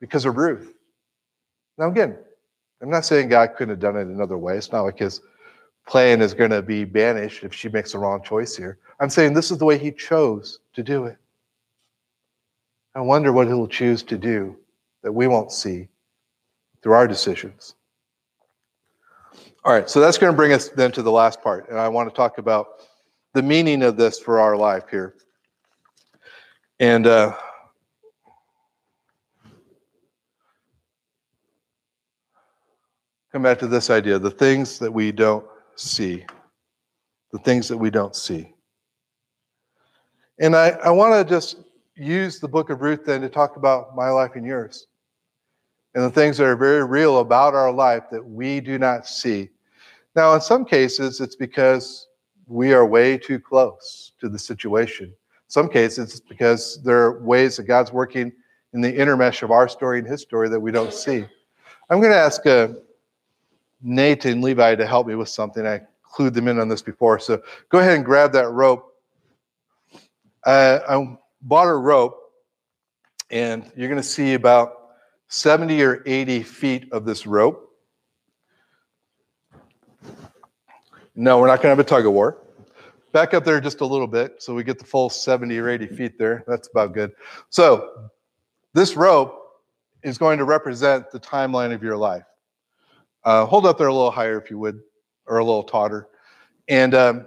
because 0.00 0.24
of 0.24 0.36
Ruth. 0.36 0.72
Now, 1.76 1.88
again, 1.90 2.18
I'm 2.80 2.90
not 2.90 3.04
saying 3.04 3.28
God 3.28 3.54
couldn't 3.56 3.70
have 3.70 3.80
done 3.80 3.96
it 3.96 4.06
another 4.06 4.38
way. 4.38 4.56
It's 4.56 4.72
not 4.72 4.82
like 4.82 4.98
his 4.98 5.20
plan 5.86 6.20
is 6.20 6.34
going 6.34 6.50
to 6.50 6.62
be 6.62 6.84
banished 6.84 7.42
if 7.42 7.52
she 7.52 7.68
makes 7.68 7.92
the 7.92 7.98
wrong 7.98 8.22
choice 8.22 8.56
here. 8.56 8.78
I'm 9.00 9.10
saying 9.10 9.34
this 9.34 9.50
is 9.50 9.58
the 9.58 9.64
way 9.64 9.78
he 9.78 9.90
chose 9.90 10.60
to 10.74 10.82
do 10.82 11.06
it. 11.06 11.16
I 12.94 13.00
wonder 13.00 13.32
what 13.32 13.46
he'll 13.46 13.68
choose 13.68 14.02
to 14.04 14.18
do 14.18 14.56
that 15.02 15.12
we 15.12 15.26
won't 15.26 15.52
see 15.52 15.88
through 16.82 16.92
our 16.92 17.08
decisions. 17.08 17.74
All 19.64 19.72
right, 19.72 19.88
so 19.88 20.00
that's 20.00 20.18
going 20.18 20.32
to 20.32 20.36
bring 20.36 20.52
us 20.52 20.68
then 20.68 20.92
to 20.92 21.02
the 21.02 21.10
last 21.10 21.42
part. 21.42 21.68
And 21.68 21.78
I 21.78 21.88
want 21.88 22.08
to 22.08 22.14
talk 22.14 22.38
about 22.38 22.80
the 23.34 23.42
meaning 23.42 23.82
of 23.82 23.96
this 23.96 24.18
for 24.18 24.40
our 24.40 24.56
life 24.56 24.84
here. 24.90 25.14
And 26.80 27.06
uh, 27.06 27.36
come 33.38 33.44
back 33.44 33.60
to 33.60 33.68
this 33.68 33.88
idea 33.88 34.18
the 34.18 34.28
things 34.28 34.80
that 34.80 34.92
we 34.92 35.12
don't 35.12 35.46
see. 35.76 36.26
The 37.30 37.38
things 37.38 37.68
that 37.68 37.76
we 37.76 37.88
don't 37.88 38.16
see. 38.16 38.52
And 40.40 40.56
I, 40.56 40.70
I 40.70 40.90
want 40.90 41.14
to 41.14 41.32
just 41.32 41.58
use 41.94 42.40
the 42.40 42.48
book 42.48 42.68
of 42.68 42.82
Ruth 42.82 43.04
then 43.04 43.20
to 43.20 43.28
talk 43.28 43.56
about 43.56 43.94
my 43.94 44.10
life 44.10 44.32
and 44.34 44.44
yours 44.44 44.88
and 45.94 46.02
the 46.02 46.10
things 46.10 46.36
that 46.38 46.46
are 46.46 46.56
very 46.56 46.84
real 46.84 47.20
about 47.20 47.54
our 47.54 47.70
life 47.72 48.02
that 48.10 48.24
we 48.24 48.58
do 48.58 48.76
not 48.76 49.06
see. 49.06 49.50
Now, 50.16 50.34
in 50.34 50.40
some 50.40 50.64
cases, 50.64 51.20
it's 51.20 51.36
because 51.36 52.08
we 52.48 52.72
are 52.72 52.84
way 52.84 53.16
too 53.16 53.38
close 53.38 54.10
to 54.20 54.28
the 54.28 54.38
situation. 54.38 55.14
Some 55.46 55.68
cases, 55.68 56.10
it's 56.10 56.28
because 56.28 56.82
there 56.82 56.98
are 57.02 57.22
ways 57.22 57.58
that 57.58 57.68
God's 57.68 57.92
working 57.92 58.32
in 58.72 58.80
the 58.80 58.92
intermesh 58.92 59.44
of 59.44 59.52
our 59.52 59.68
story 59.68 60.00
and 60.00 60.08
his 60.08 60.22
story 60.22 60.48
that 60.48 60.58
we 60.58 60.72
don't 60.72 60.92
see. 60.92 61.24
I'm 61.88 62.00
going 62.00 62.12
to 62.12 62.18
ask 62.18 62.44
uh, 62.44 62.68
Nate 63.82 64.24
and 64.24 64.42
Levi 64.42 64.74
to 64.74 64.86
help 64.86 65.06
me 65.06 65.14
with 65.14 65.28
something. 65.28 65.66
I 65.66 65.82
clued 66.12 66.34
them 66.34 66.48
in 66.48 66.58
on 66.58 66.68
this 66.68 66.82
before. 66.82 67.18
So 67.18 67.42
go 67.68 67.78
ahead 67.78 67.96
and 67.96 68.04
grab 68.04 68.32
that 68.32 68.50
rope. 68.50 68.94
Uh, 70.44 70.80
I 70.88 71.18
bought 71.42 71.68
a 71.68 71.74
rope, 71.74 72.18
and 73.30 73.70
you're 73.76 73.88
going 73.88 74.00
to 74.00 74.06
see 74.06 74.34
about 74.34 74.74
70 75.28 75.82
or 75.82 76.02
80 76.06 76.42
feet 76.42 76.92
of 76.92 77.04
this 77.04 77.26
rope. 77.26 77.64
No, 81.14 81.38
we're 81.38 81.48
not 81.48 81.56
going 81.56 81.64
to 81.64 81.68
have 81.70 81.78
a 81.80 81.84
tug 81.84 82.06
of 82.06 82.12
war. 82.12 82.38
Back 83.12 83.34
up 83.34 83.44
there 83.44 83.60
just 83.60 83.80
a 83.80 83.86
little 83.86 84.06
bit 84.06 84.42
so 84.42 84.54
we 84.54 84.62
get 84.62 84.78
the 84.78 84.84
full 84.84 85.10
70 85.10 85.58
or 85.58 85.68
80 85.68 85.86
feet 85.88 86.18
there. 86.18 86.44
That's 86.46 86.68
about 86.68 86.92
good. 86.92 87.12
So, 87.50 88.10
this 88.74 88.94
rope 88.96 89.34
is 90.02 90.18
going 90.18 90.38
to 90.38 90.44
represent 90.44 91.10
the 91.10 91.18
timeline 91.18 91.72
of 91.72 91.82
your 91.82 91.96
life. 91.96 92.24
Uh, 93.28 93.44
hold 93.44 93.66
up 93.66 93.76
there 93.76 93.88
a 93.88 93.92
little 93.92 94.10
higher 94.10 94.40
if 94.40 94.50
you 94.50 94.58
would, 94.58 94.80
or 95.26 95.36
a 95.36 95.44
little 95.44 95.62
tauter. 95.62 96.08
And 96.66 96.94
um, 96.94 97.26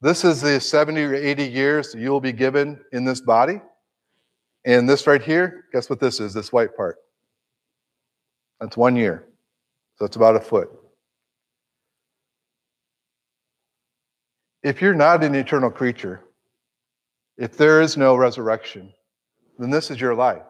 this 0.00 0.24
is 0.24 0.40
the 0.40 0.60
70 0.60 1.00
or 1.00 1.14
80 1.14 1.44
years 1.44 1.92
that 1.92 2.00
you'll 2.00 2.20
be 2.20 2.32
given 2.32 2.80
in 2.90 3.04
this 3.04 3.20
body. 3.20 3.60
And 4.64 4.88
this 4.88 5.06
right 5.06 5.22
here, 5.22 5.66
guess 5.72 5.88
what 5.88 6.00
this 6.00 6.18
is? 6.18 6.34
This 6.34 6.52
white 6.52 6.76
part. 6.76 6.96
That's 8.60 8.76
one 8.76 8.96
year. 8.96 9.28
So 10.00 10.06
it's 10.06 10.16
about 10.16 10.34
a 10.34 10.40
foot. 10.40 10.72
If 14.64 14.82
you're 14.82 14.92
not 14.92 15.22
an 15.22 15.36
eternal 15.36 15.70
creature, 15.70 16.24
if 17.38 17.56
there 17.56 17.80
is 17.80 17.96
no 17.96 18.16
resurrection, 18.16 18.92
then 19.60 19.70
this 19.70 19.88
is 19.92 20.00
your 20.00 20.16
life. 20.16 20.42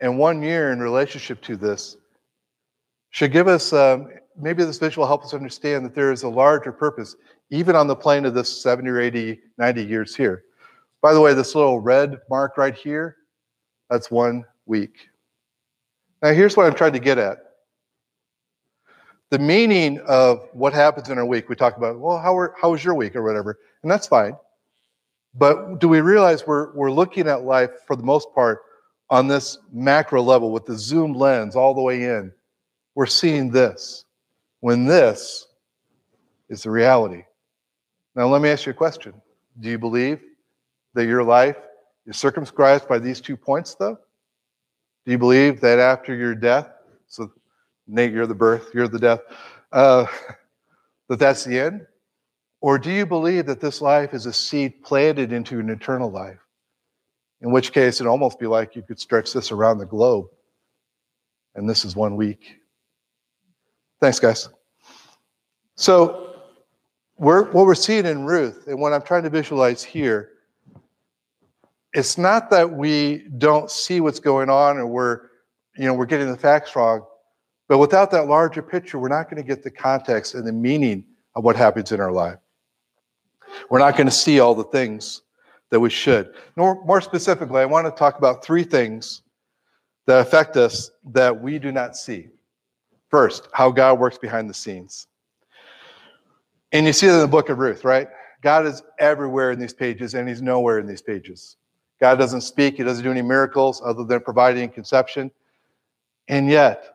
And 0.00 0.18
one 0.18 0.42
year 0.42 0.72
in 0.72 0.80
relationship 0.80 1.42
to 1.42 1.56
this 1.58 1.98
should 3.10 3.32
give 3.32 3.48
us, 3.48 3.72
um, 3.72 4.08
maybe 4.36 4.64
this 4.64 4.78
visual 4.78 5.06
help 5.06 5.24
us 5.24 5.34
understand 5.34 5.84
that 5.84 5.94
there 5.94 6.12
is 6.12 6.22
a 6.22 6.28
larger 6.28 6.72
purpose, 6.72 7.16
even 7.50 7.76
on 7.76 7.86
the 7.86 7.96
plane 7.96 8.24
of 8.24 8.34
this 8.34 8.62
70 8.62 8.88
or 8.88 9.00
80, 9.00 9.40
90 9.58 9.84
years 9.84 10.16
here. 10.16 10.44
By 11.02 11.12
the 11.12 11.20
way, 11.20 11.34
this 11.34 11.54
little 11.54 11.80
red 11.80 12.18
mark 12.28 12.56
right 12.56 12.74
here, 12.74 13.16
that's 13.88 14.10
one 14.10 14.44
week. 14.66 15.08
Now, 16.22 16.32
here's 16.32 16.56
what 16.56 16.66
I'm 16.66 16.74
trying 16.74 16.92
to 16.92 16.98
get 16.98 17.18
at. 17.18 17.38
The 19.30 19.38
meaning 19.38 20.00
of 20.06 20.48
what 20.52 20.72
happens 20.72 21.08
in 21.08 21.18
our 21.18 21.24
week, 21.24 21.48
we 21.48 21.56
talk 21.56 21.76
about, 21.76 21.98
well, 21.98 22.18
how, 22.18 22.36
are, 22.36 22.54
how 22.60 22.72
was 22.72 22.84
your 22.84 22.94
week 22.94 23.16
or 23.16 23.22
whatever, 23.22 23.58
and 23.82 23.90
that's 23.90 24.06
fine. 24.06 24.36
But 25.34 25.78
do 25.78 25.88
we 25.88 26.00
realize 26.00 26.46
we're, 26.46 26.72
we're 26.74 26.90
looking 26.90 27.28
at 27.28 27.44
life 27.44 27.70
for 27.86 27.96
the 27.96 28.02
most 28.02 28.34
part 28.34 28.62
on 29.08 29.28
this 29.28 29.58
macro 29.72 30.22
level 30.22 30.50
with 30.50 30.66
the 30.66 30.76
zoom 30.76 31.12
lens 31.12 31.56
all 31.56 31.74
the 31.74 31.82
way 31.82 32.04
in? 32.04 32.32
We're 32.94 33.06
seeing 33.06 33.50
this 33.50 34.04
when 34.60 34.86
this 34.86 35.46
is 36.48 36.62
the 36.62 36.70
reality. 36.70 37.24
Now, 38.14 38.28
let 38.28 38.42
me 38.42 38.48
ask 38.48 38.66
you 38.66 38.70
a 38.70 38.74
question. 38.74 39.14
Do 39.60 39.68
you 39.68 39.78
believe 39.78 40.20
that 40.94 41.06
your 41.06 41.22
life 41.22 41.56
is 42.06 42.16
circumscribed 42.16 42.88
by 42.88 42.98
these 42.98 43.20
two 43.20 43.36
points, 43.36 43.74
though? 43.74 43.98
Do 45.04 45.12
you 45.12 45.18
believe 45.18 45.60
that 45.60 45.78
after 45.78 46.14
your 46.14 46.34
death, 46.34 46.68
so 47.06 47.32
Nate, 47.86 48.12
you're 48.12 48.26
the 48.26 48.34
birth, 48.34 48.70
you're 48.74 48.88
the 48.88 48.98
death, 48.98 49.20
uh, 49.72 50.06
that 51.08 51.18
that's 51.18 51.44
the 51.44 51.58
end? 51.58 51.86
Or 52.60 52.78
do 52.78 52.90
you 52.90 53.06
believe 53.06 53.46
that 53.46 53.60
this 53.60 53.80
life 53.80 54.12
is 54.12 54.26
a 54.26 54.32
seed 54.32 54.82
planted 54.82 55.32
into 55.32 55.58
an 55.58 55.70
eternal 55.70 56.10
life? 56.10 56.38
In 57.40 57.52
which 57.52 57.72
case, 57.72 57.96
it'd 57.96 58.06
almost 58.06 58.38
be 58.38 58.46
like 58.46 58.76
you 58.76 58.82
could 58.82 59.00
stretch 59.00 59.32
this 59.32 59.50
around 59.50 59.78
the 59.78 59.86
globe, 59.86 60.26
and 61.54 61.68
this 61.68 61.86
is 61.86 61.96
one 61.96 62.16
week. 62.16 62.59
Thanks, 64.00 64.18
guys. 64.18 64.48
So, 65.76 66.26
we're, 67.18 67.44
what 67.52 67.66
we're 67.66 67.74
seeing 67.74 68.06
in 68.06 68.24
Ruth, 68.24 68.66
and 68.66 68.80
what 68.80 68.94
I'm 68.94 69.02
trying 69.02 69.24
to 69.24 69.30
visualize 69.30 69.84
here, 69.84 70.30
it's 71.92 72.16
not 72.16 72.48
that 72.50 72.70
we 72.70 73.26
don't 73.36 73.70
see 73.70 74.00
what's 74.00 74.20
going 74.20 74.48
on 74.48 74.78
or 74.78 74.86
we're, 74.86 75.20
you 75.76 75.84
know, 75.84 75.92
we're 75.92 76.06
getting 76.06 76.30
the 76.30 76.38
facts 76.38 76.74
wrong, 76.74 77.04
but 77.68 77.76
without 77.76 78.10
that 78.12 78.26
larger 78.26 78.62
picture, 78.62 78.98
we're 78.98 79.08
not 79.08 79.24
going 79.24 79.36
to 79.36 79.46
get 79.46 79.62
the 79.62 79.70
context 79.70 80.34
and 80.34 80.46
the 80.46 80.52
meaning 80.52 81.04
of 81.34 81.44
what 81.44 81.56
happens 81.56 81.92
in 81.92 82.00
our 82.00 82.10
life. 82.10 82.38
We're 83.68 83.80
not 83.80 83.96
going 83.96 84.06
to 84.06 84.12
see 84.12 84.40
all 84.40 84.54
the 84.54 84.64
things 84.64 85.20
that 85.68 85.78
we 85.78 85.90
should. 85.90 86.34
More, 86.56 86.82
more 86.86 87.02
specifically, 87.02 87.60
I 87.60 87.66
want 87.66 87.86
to 87.86 87.90
talk 87.90 88.16
about 88.16 88.42
three 88.42 88.64
things 88.64 89.20
that 90.06 90.20
affect 90.20 90.56
us 90.56 90.90
that 91.12 91.38
we 91.38 91.58
do 91.58 91.70
not 91.70 91.96
see. 91.96 92.28
First, 93.10 93.48
how 93.52 93.70
God 93.70 93.98
works 93.98 94.18
behind 94.18 94.48
the 94.48 94.54
scenes. 94.54 95.08
And 96.72 96.86
you 96.86 96.92
see 96.92 97.08
that 97.08 97.14
in 97.14 97.20
the 97.20 97.28
book 97.28 97.48
of 97.48 97.58
Ruth, 97.58 97.84
right? 97.84 98.08
God 98.42 98.64
is 98.66 98.82
everywhere 98.98 99.50
in 99.50 99.58
these 99.58 99.74
pages, 99.74 100.14
and 100.14 100.28
He's 100.28 100.40
nowhere 100.40 100.78
in 100.78 100.86
these 100.86 101.02
pages. 101.02 101.56
God 102.00 102.16
doesn't 102.16 102.42
speak, 102.42 102.76
He 102.76 102.84
doesn't 102.84 103.04
do 103.04 103.10
any 103.10 103.22
miracles 103.22 103.82
other 103.84 104.04
than 104.04 104.20
providing 104.20 104.70
conception. 104.70 105.30
And 106.28 106.48
yet, 106.48 106.94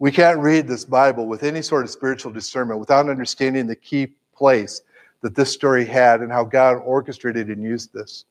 we 0.00 0.10
can't 0.10 0.40
read 0.40 0.66
this 0.66 0.84
Bible 0.84 1.26
with 1.26 1.44
any 1.44 1.62
sort 1.62 1.84
of 1.84 1.90
spiritual 1.90 2.32
discernment 2.32 2.80
without 2.80 3.08
understanding 3.08 3.66
the 3.66 3.76
key 3.76 4.08
place 4.34 4.82
that 5.22 5.34
this 5.34 5.52
story 5.52 5.84
had 5.84 6.20
and 6.20 6.30
how 6.30 6.44
God 6.44 6.74
orchestrated 6.74 7.48
and 7.48 7.62
used 7.62 7.92
this. 7.92 8.24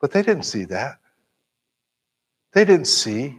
But 0.00 0.10
they 0.10 0.22
didn't 0.22 0.44
see 0.44 0.64
that. 0.66 0.98
They 2.52 2.64
didn't 2.64 2.86
see 2.86 3.36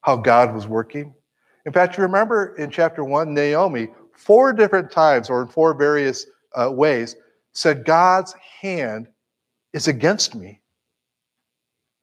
how 0.00 0.16
God 0.16 0.54
was 0.54 0.66
working. 0.66 1.14
In 1.64 1.72
fact, 1.72 1.96
you 1.96 2.02
remember 2.02 2.54
in 2.56 2.70
chapter 2.70 3.04
one, 3.04 3.34
Naomi 3.34 3.88
four 4.16 4.52
different 4.52 4.90
times 4.90 5.30
or 5.30 5.42
in 5.42 5.48
four 5.48 5.74
various 5.74 6.26
uh, 6.54 6.70
ways 6.70 7.16
said, 7.52 7.84
God's 7.84 8.34
hand 8.60 9.08
is 9.72 9.88
against 9.88 10.34
me. 10.34 10.60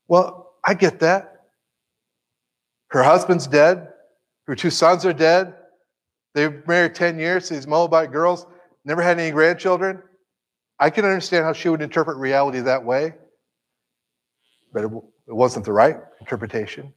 Well, 0.07 0.53
I 0.65 0.73
get 0.73 0.99
that. 0.99 1.41
Her 2.87 3.03
husband's 3.03 3.47
dead. 3.47 3.89
Her 4.47 4.55
two 4.55 4.69
sons 4.69 5.05
are 5.05 5.13
dead. 5.13 5.53
They've 6.33 6.65
married 6.67 6.95
10 6.95 7.19
years 7.19 7.49
these 7.49 7.67
Moabite 7.67 8.11
girls, 8.11 8.45
never 8.85 9.01
had 9.01 9.19
any 9.19 9.31
grandchildren. 9.31 10.01
I 10.79 10.89
can 10.89 11.05
understand 11.05 11.43
how 11.43 11.53
she 11.53 11.69
would 11.69 11.81
interpret 11.81 12.17
reality 12.17 12.59
that 12.61 12.83
way, 12.83 13.13
but 14.71 14.85
it, 14.85 14.91
it 15.27 15.33
wasn't 15.33 15.65
the 15.65 15.73
right 15.73 15.97
interpretation. 16.21 16.93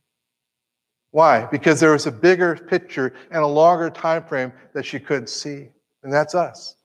Why? 1.12 1.46
Because 1.46 1.78
there 1.78 1.92
was 1.92 2.06
a 2.06 2.12
bigger 2.12 2.56
picture 2.56 3.14
and 3.30 3.42
a 3.42 3.46
longer 3.46 3.90
time 3.90 4.24
frame 4.24 4.52
that 4.72 4.84
she 4.84 4.98
couldn't 4.98 5.28
see. 5.28 5.68
And 6.02 6.12
that's 6.12 6.34
us. 6.34 6.76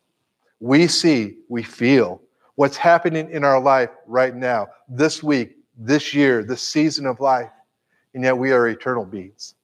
We 0.59 0.87
see, 0.87 1.37
we 1.49 1.63
feel 1.63 2.21
what's 2.55 2.77
happening 2.77 3.31
in 3.31 3.43
our 3.43 3.59
life 3.59 3.89
right 4.05 4.35
now, 4.35 4.67
this 4.89 5.23
week, 5.23 5.55
this 5.77 6.13
year, 6.13 6.43
this 6.43 6.61
season 6.61 7.05
of 7.05 7.19
life. 7.19 7.49
And 8.13 8.23
yet 8.23 8.37
we 8.37 8.51
are 8.51 8.67
eternal 8.67 9.05
beings. 9.05 9.55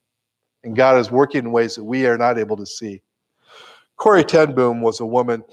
And 0.62 0.74
God 0.74 0.98
is 0.98 1.10
working 1.10 1.40
in 1.40 1.52
ways 1.52 1.74
that 1.74 1.84
we 1.84 2.06
are 2.06 2.16
not 2.16 2.38
able 2.38 2.56
to 2.56 2.66
see. 2.66 3.02
Corrie 3.96 4.24
ten 4.24 4.54
Boom 4.54 4.80
was 4.80 5.00
a 5.00 5.06
woman, 5.06 5.44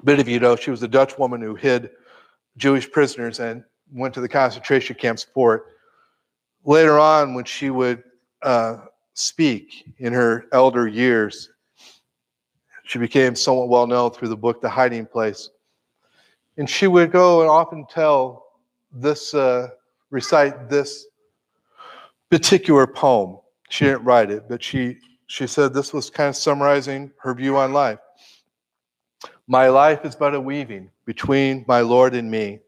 a 0.00 0.04
bit 0.04 0.20
of 0.20 0.28
you 0.28 0.38
know, 0.38 0.54
she 0.54 0.70
was 0.70 0.82
a 0.82 0.88
Dutch 0.88 1.18
woman 1.18 1.40
who 1.40 1.56
hid 1.56 1.90
Jewish 2.56 2.90
prisoners 2.90 3.40
and 3.40 3.64
went 3.92 4.14
to 4.14 4.20
the 4.20 4.28
concentration 4.28 4.96
camps 4.96 5.26
for 5.34 5.56
it. 5.56 5.62
Later 6.64 6.98
on, 6.98 7.34
when 7.34 7.44
she 7.44 7.70
would 7.70 8.04
uh, 8.42 8.78
speak 9.14 9.92
in 9.98 10.12
her 10.12 10.46
elder 10.52 10.86
years, 10.86 11.50
she 12.84 12.98
became 12.98 13.36
somewhat 13.36 13.68
well 13.68 13.86
known 13.86 14.10
through 14.10 14.28
the 14.28 14.36
book 14.36 14.60
The 14.60 14.68
Hiding 14.68 15.06
Place. 15.06 15.50
And 16.56 16.68
she 16.68 16.86
would 16.86 17.12
go 17.12 17.42
and 17.42 17.50
often 17.50 17.86
tell 17.88 18.46
this, 18.92 19.32
uh, 19.34 19.68
recite 20.10 20.68
this 20.68 21.06
particular 22.30 22.86
poem. 22.86 23.38
She 23.68 23.84
didn't 23.84 24.04
write 24.04 24.30
it, 24.30 24.48
but 24.48 24.62
she, 24.62 24.98
she 25.28 25.46
said 25.46 25.72
this 25.72 25.92
was 25.92 26.10
kind 26.10 26.30
of 26.30 26.36
summarizing 26.36 27.12
her 27.22 27.34
view 27.34 27.56
on 27.56 27.72
life. 27.72 28.00
My 29.46 29.68
life 29.68 30.04
is 30.04 30.16
but 30.16 30.34
a 30.34 30.40
weaving 30.40 30.90
between 31.04 31.64
my 31.68 31.80
Lord 31.80 32.14
and 32.14 32.30
me. 32.30 32.60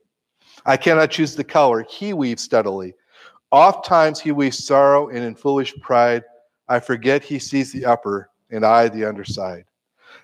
I 0.65 0.77
cannot 0.77 1.11
choose 1.11 1.35
the 1.35 1.45
color. 1.45 1.85
He 1.89 2.13
weaves 2.13 2.43
steadily. 2.43 2.95
Oft 3.53 3.85
times 3.85 4.19
he 4.19 4.33
weaves 4.33 4.65
sorrow, 4.65 5.09
and 5.11 5.19
in 5.19 5.35
foolish 5.35 5.79
pride, 5.81 6.25
I 6.69 6.81
forget 6.81 7.23
he 7.23 7.39
sees 7.39 7.71
the 7.71 7.85
upper, 7.85 8.31
and 8.51 8.65
I 8.65 8.89
the 8.89 9.05
underside. 9.05 9.67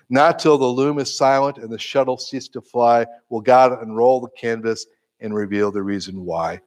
Not 0.09 0.39
till 0.39 0.57
the 0.57 0.65
loom 0.65 0.97
is 0.97 1.15
silent 1.15 1.57
and 1.59 1.69
the 1.69 1.77
shuttle 1.77 2.17
cease 2.17 2.47
to 2.49 2.61
fly 2.61 3.05
will 3.29 3.41
God 3.41 3.81
unroll 3.83 4.19
the 4.19 4.29
canvas 4.29 4.87
and 5.19 5.33
reveal 5.33 5.71
the 5.71 5.83
reason 5.83 6.25
why. 6.25 6.59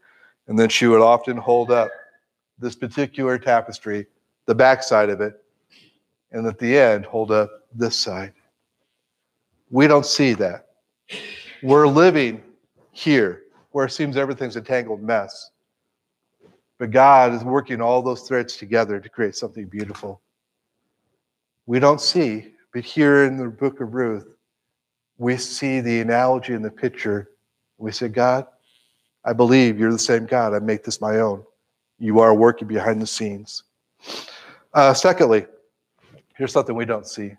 And 0.47 0.59
then 0.59 0.69
she 0.69 0.87
would 0.87 1.01
often 1.01 1.37
hold 1.37 1.71
up 1.71 1.91
this 2.59 2.77
particular 2.77 3.39
tapestry, 3.39 4.07
the 4.47 4.55
back 4.55 4.83
side 4.83 5.11
of 5.11 5.21
it, 5.21 5.43
and 6.31 6.47
at 6.47 6.59
the 6.59 6.79
end, 6.79 7.05
hold 7.05 7.33
up 7.33 7.51
this 7.75 7.99
side. 7.99 8.33
We 9.71 9.89
don't 9.89 10.07
see 10.07 10.35
that. 10.35 10.67
We're 11.63 11.89
living 11.89 12.43
here 12.93 13.43
where 13.71 13.87
it 13.87 13.91
seems 13.91 14.17
everything's 14.17 14.57
a 14.57 14.61
tangled 14.61 15.03
mess. 15.03 15.52
But 16.83 16.91
God 16.91 17.33
is 17.33 17.45
working 17.45 17.81
all 17.81 18.03
those 18.03 18.23
threads 18.23 18.57
together 18.57 18.99
to 18.99 19.09
create 19.09 19.37
something 19.37 19.67
beautiful. 19.67 20.21
We 21.65 21.79
don't 21.79 22.01
see, 22.01 22.55
but 22.75 22.83
here 22.83 23.23
in 23.23 23.37
the 23.37 23.47
book 23.47 23.81
of 23.81 23.95
Ruth, 23.95 24.27
we 25.17 25.37
see 25.37 25.79
the 25.79 26.01
analogy 26.01 26.55
in 26.55 26.61
the 26.61 26.73
picture. 26.73 27.31
We 27.79 27.93
say, 27.93 28.09
God, 28.09 28.49
I 29.25 29.33
believe 29.33 29.79
you're 29.79 29.93
the 29.93 29.97
same 29.97 30.27
God. 30.27 30.55
I 30.55 30.59
make 30.59 30.83
this 30.83 31.01
my 31.01 31.21
own. 31.21 31.45
You 32.01 32.19
are 32.19 32.35
working 32.35 32.67
behind 32.67 33.01
the 33.01 33.07
scenes. 33.07 33.63
Uh, 34.75 34.93
secondly, 34.93 35.47
here's 36.37 36.53
something 36.53 36.75
we 36.75 36.85
don't 36.85 37.07
see 37.07 37.37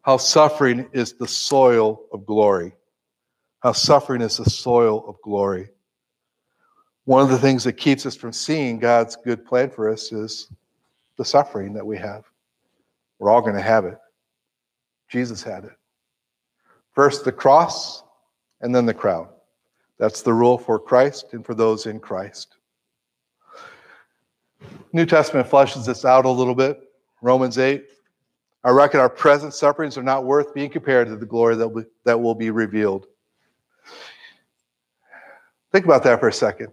how 0.00 0.16
suffering 0.16 0.88
is 0.94 1.12
the 1.12 1.28
soil 1.28 2.00
of 2.14 2.24
glory. 2.24 2.72
How 3.60 3.72
suffering 3.72 4.22
is 4.22 4.38
the 4.38 4.48
soil 4.48 5.04
of 5.06 5.20
glory. 5.20 5.68
One 7.04 7.22
of 7.22 7.30
the 7.30 7.38
things 7.38 7.64
that 7.64 7.74
keeps 7.74 8.06
us 8.06 8.14
from 8.14 8.32
seeing 8.32 8.78
God's 8.78 9.16
good 9.16 9.44
plan 9.44 9.70
for 9.70 9.90
us 9.90 10.12
is 10.12 10.48
the 11.16 11.24
suffering 11.24 11.72
that 11.74 11.84
we 11.84 11.98
have. 11.98 12.24
We're 13.18 13.30
all 13.30 13.40
going 13.40 13.56
to 13.56 13.62
have 13.62 13.84
it. 13.84 13.98
Jesus 15.08 15.42
had 15.42 15.64
it. 15.64 15.72
First 16.94 17.24
the 17.24 17.32
cross, 17.32 18.02
and 18.62 18.74
then 18.74 18.86
the 18.86 18.94
crown. 18.94 19.28
That's 19.98 20.22
the 20.22 20.32
rule 20.32 20.56
for 20.56 20.78
Christ 20.78 21.26
and 21.32 21.44
for 21.44 21.54
those 21.54 21.86
in 21.86 22.00
Christ. 22.00 22.56
New 24.92 25.04
Testament 25.04 25.48
fleshes 25.48 25.84
this 25.84 26.04
out 26.04 26.24
a 26.24 26.30
little 26.30 26.54
bit. 26.54 26.80
Romans 27.20 27.58
8. 27.58 27.84
I 28.64 28.70
reckon 28.70 29.00
our 29.00 29.08
present 29.08 29.54
sufferings 29.54 29.98
are 29.98 30.02
not 30.02 30.24
worth 30.24 30.54
being 30.54 30.70
compared 30.70 31.08
to 31.08 31.16
the 31.16 31.26
glory 31.26 31.56
that 31.56 31.86
that 32.04 32.20
will 32.20 32.34
be 32.34 32.50
revealed. 32.50 33.06
Think 35.72 35.84
about 35.84 36.04
that 36.04 36.20
for 36.20 36.28
a 36.28 36.32
second. 36.32 36.68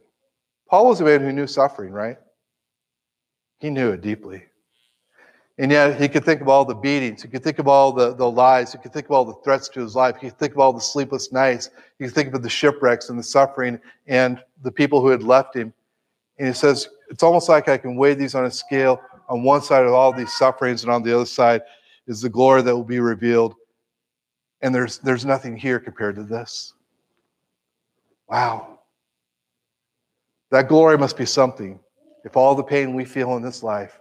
Paul 0.70 0.88
was 0.88 1.02
a 1.02 1.04
man 1.04 1.22
who 1.22 1.32
knew 1.32 1.48
suffering, 1.48 1.92
right? 1.92 2.18
He 3.60 3.70
knew 3.70 3.92
it 3.92 4.02
deeply. 4.02 4.44
And 5.58 5.72
yet 5.72 6.00
he 6.00 6.08
could 6.08 6.24
think 6.24 6.40
of 6.40 6.48
all 6.48 6.64
the 6.64 6.76
beatings. 6.76 7.22
He 7.22 7.28
could 7.28 7.44
think 7.44 7.60
of 7.60 7.68
all 7.68 7.92
the, 7.92 8.16
the 8.16 8.30
lies. 8.30 8.72
He 8.72 8.78
could 8.78 8.94
think 8.94 9.08
of 9.08 9.12
all 9.12 9.26
the 9.26 9.34
threats 9.44 9.68
to 9.70 9.82
his 9.82 9.94
life. 9.94 10.16
He 10.16 10.30
could 10.30 10.40
think 10.40 10.54
of 10.54 10.60
all 10.60 10.72
the 10.72 10.80
sleepless 10.80 11.34
nights. 11.34 11.70
He 11.98 12.06
could 12.06 12.14
think 12.14 12.34
of 12.34 12.42
the 12.42 12.50
shipwrecks 12.50 13.10
and 13.10 13.20
the 13.20 13.24
suffering 13.24 13.80
and 14.08 14.42
the 14.64 14.72
people 14.72 15.02
who 15.02 15.10
had 15.10 15.24
left 15.24 15.56
him. 15.56 15.74
And 16.38 16.48
he 16.48 16.54
says, 16.54 16.88
it's 17.10 17.24
almost 17.24 17.50
like 17.50 17.68
I 17.68 17.78
can 17.78 17.98
weigh 17.98 18.14
these 18.14 18.36
on 18.36 18.46
a 18.46 18.52
scale. 18.52 19.02
On 19.28 19.44
one 19.44 19.62
side 19.62 19.86
of 19.86 19.94
all 19.94 20.12
these 20.12 20.34
sufferings, 20.34 20.84
and 20.84 20.92
on 20.92 21.04
the 21.04 21.14
other 21.14 21.26
side 21.26 21.62
is 22.08 22.22
the 22.22 22.30
glory 22.30 22.64
that 22.64 22.76
will 22.76 22.84
be 22.84 23.00
revealed. 23.00 23.54
And 24.62 24.74
there's 24.74 24.98
there's 24.98 25.24
nothing 25.24 25.56
here 25.56 25.80
compared 25.80 26.16
to 26.16 26.24
this. 26.24 26.74
Wow. 28.28 28.79
That 30.52 30.68
glory 30.68 30.98
must 30.98 31.18
be 31.18 31.26
something. 31.26 31.80
If 32.26 32.36
all 32.36 32.56
the 32.56 32.64
pain 32.64 32.96
we 32.96 33.06
feel 33.06 33.38
in 33.38 33.44
this 33.44 33.64
life 33.64 34.00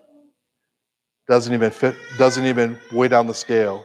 doesn't 1.29 1.53
even 1.53 1.71
fit, 1.71 1.95
doesn't 2.17 2.47
even 2.47 2.79
weigh 2.91 3.09
down 3.09 3.27
the 3.27 3.35
scale. 3.35 3.85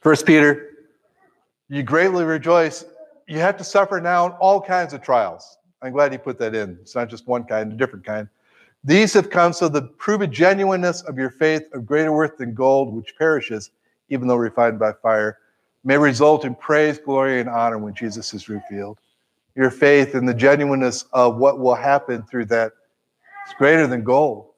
First 0.00 0.26
Peter, 0.26 0.70
you 1.68 1.82
greatly 1.82 2.24
rejoice. 2.24 2.84
You 3.26 3.38
have 3.38 3.56
to 3.56 3.64
suffer 3.64 4.00
now 4.00 4.26
in 4.26 4.32
all 4.32 4.60
kinds 4.60 4.92
of 4.92 5.02
trials. 5.02 5.58
I'm 5.82 5.92
glad 5.92 6.12
he 6.12 6.18
put 6.18 6.38
that 6.38 6.54
in. 6.54 6.78
It's 6.80 6.94
not 6.94 7.08
just 7.08 7.26
one 7.26 7.44
kind, 7.44 7.72
a 7.72 7.76
different 7.76 8.04
kind. 8.04 8.28
These 8.84 9.12
have 9.14 9.30
come 9.30 9.52
so 9.52 9.68
the 9.68 9.82
proven 9.82 10.32
genuineness 10.32 11.02
of 11.02 11.18
your 11.18 11.30
faith 11.30 11.64
of 11.72 11.84
greater 11.84 12.12
worth 12.12 12.36
than 12.36 12.54
gold, 12.54 12.94
which 12.94 13.14
perishes, 13.16 13.70
even 14.08 14.28
though 14.28 14.36
refined 14.36 14.78
by 14.78 14.92
fire, 14.92 15.38
may 15.84 15.98
result 15.98 16.44
in 16.44 16.54
praise, 16.54 16.98
glory, 16.98 17.40
and 17.40 17.48
honor 17.48 17.78
when 17.78 17.94
Jesus 17.94 18.34
is 18.34 18.48
revealed. 18.48 18.98
Your 19.58 19.72
faith 19.72 20.14
and 20.14 20.28
the 20.28 20.34
genuineness 20.34 21.04
of 21.12 21.36
what 21.36 21.58
will 21.58 21.74
happen 21.74 22.22
through 22.22 22.44
that 22.44 22.70
is 23.48 23.54
greater 23.58 23.88
than 23.88 24.04
gold. 24.04 24.50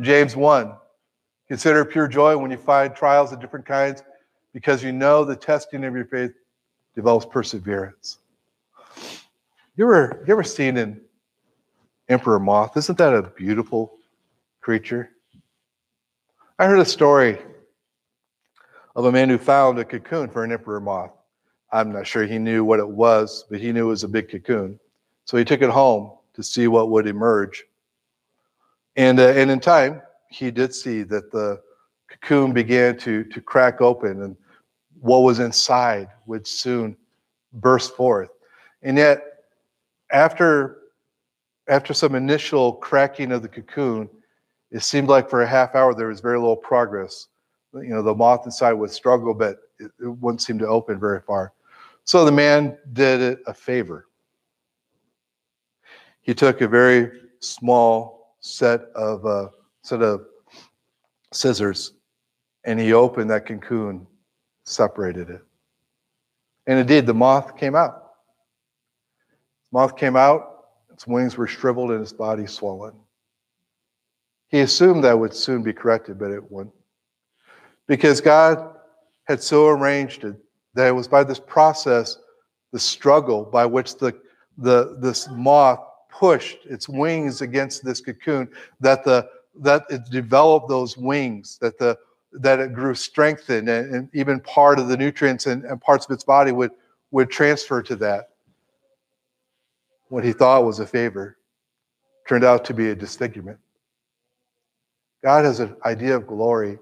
James 0.00 0.34
1 0.34 0.74
Consider 1.46 1.84
pure 1.84 2.08
joy 2.08 2.36
when 2.36 2.50
you 2.50 2.56
find 2.56 2.96
trials 2.96 3.30
of 3.30 3.40
different 3.40 3.64
kinds, 3.64 4.02
because 4.52 4.82
you 4.82 4.90
know 4.90 5.24
the 5.24 5.36
testing 5.36 5.84
of 5.84 5.94
your 5.94 6.06
faith 6.06 6.32
develops 6.96 7.26
perseverance. 7.26 8.18
You 9.76 9.84
ever, 9.84 10.24
you 10.26 10.32
ever 10.32 10.42
seen 10.42 10.78
an 10.78 11.00
emperor 12.08 12.40
moth? 12.40 12.76
Isn't 12.76 12.98
that 12.98 13.14
a 13.14 13.22
beautiful 13.22 13.92
creature? 14.60 15.10
I 16.58 16.66
heard 16.66 16.80
a 16.80 16.84
story 16.84 17.38
of 18.96 19.04
a 19.04 19.12
man 19.12 19.28
who 19.28 19.38
found 19.38 19.78
a 19.78 19.84
cocoon 19.84 20.28
for 20.28 20.42
an 20.42 20.50
emperor 20.50 20.80
moth. 20.80 21.12
I'm 21.72 21.92
not 21.92 22.06
sure 22.06 22.26
he 22.26 22.38
knew 22.38 22.64
what 22.64 22.78
it 22.78 22.88
was, 22.88 23.44
but 23.50 23.60
he 23.60 23.72
knew 23.72 23.86
it 23.86 23.90
was 23.90 24.04
a 24.04 24.08
big 24.08 24.30
cocoon. 24.30 24.78
So 25.24 25.36
he 25.36 25.44
took 25.44 25.62
it 25.62 25.70
home 25.70 26.12
to 26.34 26.42
see 26.42 26.68
what 26.68 26.90
would 26.90 27.06
emerge. 27.06 27.64
And, 28.96 29.18
uh, 29.18 29.28
and 29.28 29.50
in 29.50 29.58
time, 29.58 30.02
he 30.28 30.50
did 30.50 30.74
see 30.74 31.02
that 31.04 31.32
the 31.32 31.60
cocoon 32.08 32.52
began 32.52 32.98
to, 32.98 33.24
to 33.24 33.40
crack 33.40 33.80
open 33.80 34.22
and 34.22 34.36
what 35.00 35.20
was 35.20 35.38
inside 35.38 36.08
would 36.26 36.46
soon 36.46 36.96
burst 37.54 37.96
forth. 37.96 38.30
And 38.82 38.96
yet, 38.96 39.22
after 40.10 40.78
after 41.68 41.94
some 41.94 42.14
initial 42.14 42.74
cracking 42.74 43.32
of 43.32 43.42
the 43.42 43.48
cocoon, 43.48 44.08
it 44.70 44.82
seemed 44.82 45.08
like 45.08 45.30
for 45.30 45.42
a 45.42 45.46
half 45.46 45.74
hour 45.74 45.94
there 45.94 46.08
was 46.08 46.20
very 46.20 46.38
little 46.38 46.56
progress. 46.56 47.28
You 47.72 47.88
know, 47.88 48.02
the 48.02 48.14
moth 48.14 48.44
inside 48.44 48.72
would 48.72 48.90
struggle, 48.90 49.32
but 49.32 49.58
it, 49.78 49.90
it 50.00 50.08
wouldn't 50.08 50.42
seem 50.42 50.58
to 50.58 50.66
open 50.66 50.98
very 50.98 51.20
far. 51.20 51.52
So 52.04 52.24
the 52.24 52.32
man 52.32 52.76
did 52.92 53.20
it 53.20 53.38
a 53.46 53.54
favor. 53.54 54.08
He 56.20 56.34
took 56.34 56.60
a 56.60 56.68
very 56.68 57.10
small 57.40 58.36
set 58.40 58.82
of 58.94 59.24
uh, 59.24 59.48
set 59.82 60.02
of 60.02 60.26
scissors 61.32 61.92
and 62.64 62.78
he 62.78 62.92
opened 62.92 63.30
that 63.30 63.46
cocoon, 63.46 64.06
separated 64.64 65.30
it. 65.30 65.40
And 66.66 66.78
indeed, 66.78 67.06
the 67.06 67.14
moth 67.14 67.56
came 67.56 67.74
out. 67.74 68.12
The 69.70 69.78
moth 69.78 69.96
came 69.96 70.16
out, 70.16 70.66
its 70.92 71.06
wings 71.06 71.36
were 71.36 71.46
shriveled 71.46 71.90
and 71.90 72.00
its 72.02 72.12
body 72.12 72.46
swollen. 72.46 72.94
He 74.48 74.60
assumed 74.60 75.02
that 75.02 75.18
would 75.18 75.34
soon 75.34 75.62
be 75.62 75.72
corrected, 75.72 76.18
but 76.18 76.30
it 76.30 76.52
wouldn't. 76.52 76.74
Because 77.88 78.20
God 78.20 78.76
had 79.24 79.42
so 79.42 79.68
arranged 79.68 80.24
it 80.24 80.36
that 80.74 80.88
it 80.88 80.92
was 80.92 81.08
by 81.08 81.24
this 81.24 81.40
process, 81.40 82.18
the 82.72 82.78
struggle 82.78 83.44
by 83.44 83.66
which 83.66 83.96
the, 83.96 84.18
the 84.58 84.96
this 85.00 85.28
moth 85.30 85.80
pushed 86.10 86.58
its 86.66 86.88
wings 86.88 87.42
against 87.42 87.84
this 87.84 88.00
cocoon, 88.00 88.48
that 88.80 89.04
the 89.04 89.28
that 89.60 89.84
it 89.90 90.02
developed 90.10 90.68
those 90.68 90.96
wings, 90.96 91.58
that 91.60 91.78
the 91.78 91.98
that 92.32 92.60
it 92.60 92.72
grew 92.72 92.94
strengthened, 92.94 93.68
and, 93.68 93.94
and 93.94 94.08
even 94.14 94.40
part 94.40 94.78
of 94.78 94.88
the 94.88 94.96
nutrients 94.96 95.46
and, 95.46 95.64
and 95.64 95.80
parts 95.80 96.06
of 96.06 96.10
its 96.12 96.24
body 96.24 96.52
would 96.52 96.72
would 97.10 97.30
transfer 97.30 97.82
to 97.82 97.96
that. 97.96 98.30
What 100.08 100.24
he 100.24 100.32
thought 100.32 100.64
was 100.64 100.80
a 100.80 100.86
favor 100.86 101.36
turned 102.28 102.44
out 102.44 102.64
to 102.66 102.74
be 102.74 102.90
a 102.90 102.94
disfigurement. 102.94 103.58
God 105.22 105.44
has 105.44 105.60
an 105.60 105.76
idea 105.84 106.16
of 106.16 106.26
glory 106.26 106.78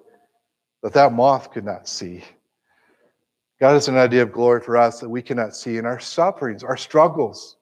that 0.83 0.93
that 0.95 1.13
moth 1.13 1.53
could 1.53 1.65
not 1.65 1.89
see. 1.89 2.25
God 3.61 3.75
has 3.75 3.89
an 3.89 3.99
idea 3.99 4.23
of 4.23 4.33
glory 4.33 4.61
for 4.63 4.77
us 4.79 5.01
that 5.01 5.09
we 5.09 5.21
cannot 5.21 5.55
see, 5.55 5.77
and 5.77 5.87
our 5.87 6.01
sufferings, 6.01 6.65
our 6.65 6.79
struggles 6.79 7.59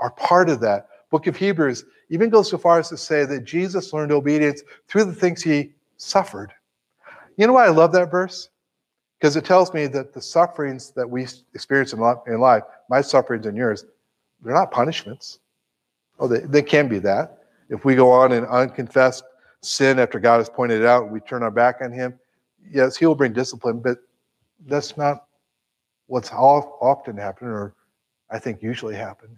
are 0.00 0.10
part 0.12 0.48
of 0.48 0.58
that. 0.60 0.88
Book 1.10 1.26
of 1.26 1.36
Hebrews 1.36 1.84
even 2.08 2.30
goes 2.30 2.50
so 2.50 2.56
far 2.56 2.78
as 2.78 2.88
to 2.88 2.96
say 2.96 3.26
that 3.26 3.44
Jesus 3.44 3.92
learned 3.92 4.10
obedience 4.10 4.62
through 4.88 5.04
the 5.04 5.14
things 5.14 5.42
he 5.42 5.72
suffered. 5.98 6.52
You 7.36 7.46
know 7.46 7.52
why 7.52 7.66
I 7.66 7.70
love 7.70 7.92
that 7.92 8.10
verse? 8.10 8.48
Because 9.18 9.36
it 9.36 9.44
tells 9.44 9.72
me 9.74 9.86
that 9.88 10.14
the 10.14 10.20
sufferings 10.20 10.90
that 10.92 11.08
we 11.08 11.26
experience 11.54 11.92
in 11.92 12.00
life, 12.00 12.62
my 12.88 13.00
sufferings 13.02 13.46
and 13.46 13.56
yours, 13.56 13.84
they're 14.42 14.54
not 14.54 14.70
punishments. 14.70 15.40
Oh, 16.18 16.28
they, 16.28 16.40
they 16.40 16.62
can 16.62 16.88
be 16.88 16.98
that. 17.00 17.38
If 17.68 17.84
we 17.84 17.94
go 17.94 18.10
on 18.10 18.32
in 18.32 18.44
unconfessed 18.46 19.24
sin 19.60 19.98
after 19.98 20.18
God 20.18 20.38
has 20.38 20.48
pointed 20.48 20.80
it 20.80 20.86
out, 20.86 21.10
we 21.10 21.20
turn 21.20 21.42
our 21.42 21.50
back 21.50 21.76
on 21.82 21.92
Him, 21.92 22.18
yes, 22.70 22.96
He 22.96 23.06
will 23.06 23.14
bring 23.14 23.32
discipline, 23.32 23.80
but 23.80 23.98
that's 24.66 24.96
not 24.96 25.26
what's 26.06 26.30
often 26.32 27.16
happened, 27.16 27.50
or 27.50 27.74
I 28.30 28.38
think 28.38 28.62
usually 28.62 28.94
happened. 28.94 29.36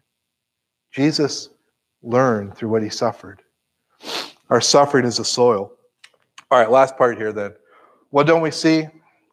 Jesus 0.93 1.51
learned 2.03 2.57
through 2.57 2.71
what 2.71 2.83
He 2.83 2.89
suffered. 2.89 3.43
Our 4.51 4.61
suffering 4.61 5.05
is 5.05 5.17
the 5.17 5.25
soil. 5.25 5.73
All 6.51 6.59
right, 6.59 6.71
last 6.71 6.97
part 6.97 7.19
here 7.19 7.33
then. 7.33 7.55
What 8.11 8.27
don't 8.27 8.43
we 8.43 8.51
see? 8.51 8.87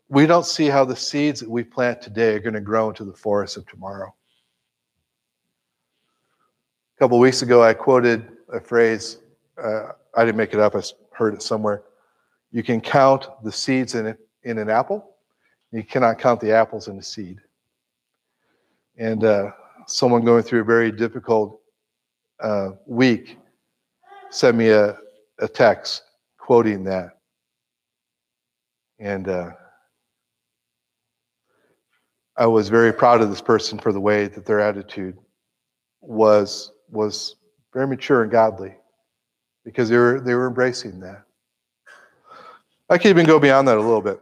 We 0.09 0.25
don't 0.25 0.45
see 0.45 0.67
how 0.67 0.85
the 0.85 0.95
seeds 0.95 1.39
that 1.39 1.49
we 1.49 1.63
plant 1.63 2.01
today 2.01 2.35
are 2.35 2.39
going 2.39 2.53
to 2.53 2.61
grow 2.61 2.89
into 2.89 3.05
the 3.05 3.13
forest 3.13 3.57
of 3.57 3.67
tomorrow. 3.67 4.13
A 6.95 6.99
couple 6.99 7.19
weeks 7.19 7.41
ago, 7.41 7.63
I 7.63 7.73
quoted 7.73 8.29
a 8.51 8.59
phrase. 8.59 9.17
Uh, 9.61 9.89
I 10.15 10.25
didn't 10.25 10.37
make 10.37 10.53
it 10.53 10.59
up. 10.59 10.75
I 10.75 10.81
heard 11.11 11.33
it 11.33 11.41
somewhere. 11.41 11.83
You 12.51 12.63
can 12.63 12.81
count 12.81 13.27
the 13.43 13.51
seeds 13.51 13.95
in 13.95 14.05
it 14.05 14.19
in 14.43 14.57
an 14.57 14.69
apple. 14.69 15.12
You 15.73 15.83
cannot 15.83 16.19
count 16.19 16.39
the 16.39 16.51
apples 16.51 16.87
in 16.87 16.99
a 16.99 17.01
seed. 17.01 17.39
And 18.95 19.23
uh, 19.23 19.51
someone 19.87 20.23
going 20.23 20.43
through 20.43 20.61
a 20.61 20.65
very 20.65 20.91
difficult 20.91 21.59
uh, 22.39 22.71
week 22.85 23.39
sent 24.29 24.55
me 24.55 24.69
a, 24.69 24.95
a 25.39 25.47
text 25.47 26.03
quoting 26.37 26.83
that. 26.83 27.17
And 28.99 29.27
uh, 29.27 29.49
I 32.37 32.45
was 32.45 32.69
very 32.69 32.93
proud 32.93 33.21
of 33.21 33.31
this 33.31 33.41
person 33.41 33.79
for 33.79 33.91
the 33.91 33.99
way 33.99 34.27
that 34.27 34.45
their 34.45 34.59
attitude 34.59 35.17
was 36.01 36.71
was 36.89 37.37
very 37.73 37.87
mature 37.87 38.21
and 38.21 38.31
godly 38.31 38.75
because 39.65 39.89
they 39.89 39.97
were 39.97 40.21
they 40.21 40.35
were 40.35 40.47
embracing 40.47 40.99
that. 40.99 41.23
I 42.89 42.99
could 42.99 43.07
even 43.07 43.25
go 43.25 43.39
beyond 43.39 43.67
that 43.67 43.77
a 43.77 43.81
little 43.81 44.01
bit. 44.01 44.19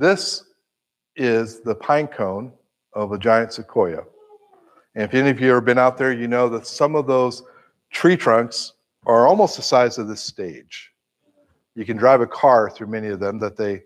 This 0.00 0.44
is 1.14 1.60
the 1.60 1.74
pine 1.74 2.06
cone 2.06 2.54
of 2.94 3.12
a 3.12 3.18
giant 3.18 3.52
sequoia. 3.52 4.00
And 4.94 5.04
if 5.04 5.12
any 5.12 5.28
of 5.28 5.38
you 5.38 5.48
have 5.48 5.56
ever 5.56 5.60
been 5.60 5.76
out 5.76 5.98
there, 5.98 6.10
you 6.10 6.26
know 6.26 6.48
that 6.48 6.66
some 6.66 6.96
of 6.96 7.06
those 7.06 7.42
tree 7.90 8.16
trunks 8.16 8.72
are 9.04 9.26
almost 9.26 9.56
the 9.56 9.62
size 9.62 9.98
of 9.98 10.08
this 10.08 10.22
stage. 10.22 10.90
You 11.74 11.84
can 11.84 11.98
drive 11.98 12.22
a 12.22 12.26
car 12.26 12.70
through 12.70 12.86
many 12.86 13.08
of 13.08 13.20
them 13.20 13.38
that 13.40 13.58
they 13.58 13.82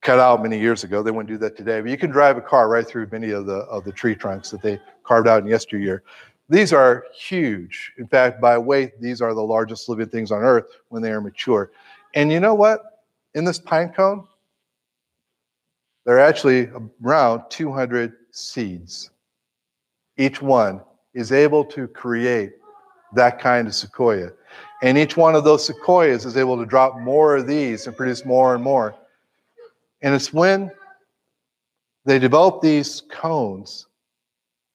cut 0.00 0.20
out 0.20 0.44
many 0.44 0.60
years 0.60 0.84
ago. 0.84 1.02
They 1.02 1.10
wouldn't 1.10 1.28
do 1.28 1.38
that 1.38 1.56
today, 1.56 1.80
but 1.80 1.90
you 1.90 1.98
can 1.98 2.10
drive 2.10 2.36
a 2.36 2.40
car 2.40 2.68
right 2.68 2.86
through 2.86 3.08
many 3.10 3.30
of 3.30 3.46
the 3.46 3.64
of 3.66 3.82
the 3.82 3.90
tree 3.90 4.14
trunks 4.14 4.52
that 4.52 4.62
they 4.62 4.80
carved 5.02 5.26
out 5.26 5.42
in 5.42 5.48
yesteryear. 5.48 6.04
These 6.48 6.72
are 6.72 7.04
huge. 7.12 7.90
In 7.98 8.06
fact, 8.06 8.40
by 8.40 8.58
weight, 8.58 9.00
these 9.00 9.20
are 9.20 9.34
the 9.34 9.42
largest 9.42 9.88
living 9.88 10.08
things 10.08 10.30
on 10.30 10.44
earth 10.44 10.66
when 10.90 11.02
they 11.02 11.10
are 11.10 11.20
mature. 11.20 11.72
And 12.14 12.30
you 12.30 12.38
know 12.38 12.54
what? 12.54 13.02
In 13.34 13.44
this 13.44 13.58
pine 13.58 13.88
cone, 13.88 14.28
there 16.06 16.16
are 16.16 16.20
actually 16.20 16.70
around 17.04 17.42
200 17.50 18.14
seeds. 18.30 19.10
Each 20.16 20.40
one 20.40 20.80
is 21.12 21.32
able 21.32 21.64
to 21.64 21.88
create 21.88 22.52
that 23.14 23.40
kind 23.40 23.66
of 23.66 23.74
sequoia. 23.74 24.30
And 24.82 24.96
each 24.96 25.16
one 25.16 25.34
of 25.34 25.42
those 25.42 25.66
sequoias 25.66 26.24
is 26.24 26.36
able 26.36 26.56
to 26.58 26.64
drop 26.64 26.98
more 27.00 27.36
of 27.36 27.48
these 27.48 27.86
and 27.86 27.96
produce 27.96 28.24
more 28.24 28.54
and 28.54 28.62
more. 28.62 28.94
And 30.00 30.14
it's 30.14 30.32
when 30.32 30.70
they 32.04 32.20
develop 32.20 32.62
these 32.62 33.02
cones, 33.10 33.86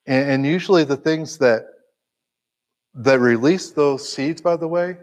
and, 0.05 0.29
and 0.29 0.45
usually 0.45 0.83
the 0.83 0.97
things 0.97 1.37
that 1.37 1.65
that 2.93 3.19
release 3.19 3.71
those 3.71 4.11
seeds, 4.11 4.41
by 4.41 4.57
the 4.57 4.67
way, 4.67 4.97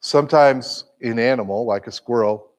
sometimes 0.00 0.86
in 1.00 1.20
animal, 1.20 1.64
like 1.64 1.86
a 1.86 1.92
squirrel, 1.92 2.49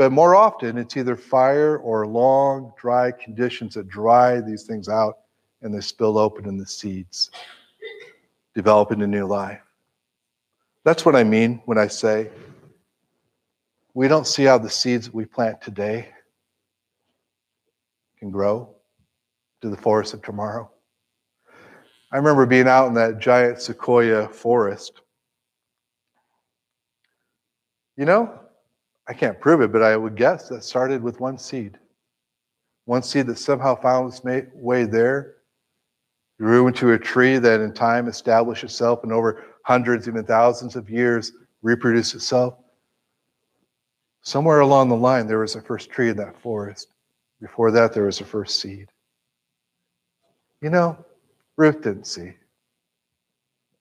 but 0.00 0.12
more 0.12 0.34
often 0.34 0.78
it's 0.78 0.96
either 0.96 1.14
fire 1.14 1.76
or 1.76 2.06
long, 2.06 2.72
dry 2.80 3.12
conditions 3.12 3.74
that 3.74 3.86
dry 3.86 4.40
these 4.40 4.62
things 4.62 4.88
out 4.88 5.18
and 5.60 5.74
they 5.74 5.80
spill 5.82 6.16
open 6.16 6.48
and 6.48 6.58
the 6.58 6.64
seeds 6.64 7.30
develop 8.54 8.92
into 8.92 9.06
new 9.06 9.26
life. 9.26 9.60
That's 10.84 11.04
what 11.04 11.14
I 11.14 11.22
mean 11.22 11.60
when 11.66 11.76
I 11.76 11.86
say 11.86 12.30
we 13.92 14.08
don't 14.08 14.26
see 14.26 14.44
how 14.44 14.56
the 14.56 14.70
seeds 14.70 15.12
we 15.12 15.26
plant 15.26 15.60
today 15.60 16.08
can 18.18 18.30
grow 18.30 18.74
to 19.60 19.68
the 19.68 19.76
forest 19.76 20.14
of 20.14 20.22
tomorrow. 20.22 20.70
I 22.10 22.16
remember 22.16 22.46
being 22.46 22.68
out 22.68 22.86
in 22.86 22.94
that 22.94 23.18
giant 23.18 23.60
sequoia 23.60 24.28
forest. 24.28 25.02
You 27.98 28.06
know, 28.06 28.40
I 29.10 29.12
can't 29.12 29.40
prove 29.40 29.60
it, 29.60 29.72
but 29.72 29.82
I 29.82 29.96
would 29.96 30.14
guess 30.14 30.48
that 30.48 30.62
started 30.62 31.02
with 31.02 31.18
one 31.18 31.36
seed. 31.36 31.76
One 32.84 33.02
seed 33.02 33.26
that 33.26 33.40
somehow 33.40 33.74
found 33.74 34.12
its 34.12 34.22
way 34.54 34.84
there, 34.84 35.34
grew 36.38 36.68
into 36.68 36.92
a 36.92 36.98
tree 36.98 37.36
that 37.38 37.60
in 37.60 37.74
time 37.74 38.06
established 38.06 38.62
itself 38.62 39.02
and 39.02 39.12
over 39.12 39.42
hundreds, 39.64 40.06
even 40.06 40.24
thousands 40.24 40.76
of 40.76 40.88
years 40.88 41.32
reproduced 41.60 42.14
itself. 42.14 42.54
Somewhere 44.22 44.60
along 44.60 44.88
the 44.88 44.96
line, 44.96 45.26
there 45.26 45.40
was 45.40 45.56
a 45.56 45.60
first 45.60 45.90
tree 45.90 46.10
in 46.10 46.16
that 46.18 46.40
forest. 46.40 46.92
Before 47.40 47.72
that, 47.72 47.92
there 47.92 48.04
was 48.04 48.20
a 48.20 48.24
first 48.24 48.60
seed. 48.60 48.86
You 50.62 50.70
know, 50.70 51.04
Ruth 51.56 51.82
didn't 51.82 52.06
see. 52.06 52.34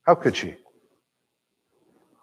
How 0.08 0.16
could 0.16 0.36
she? 0.36 0.56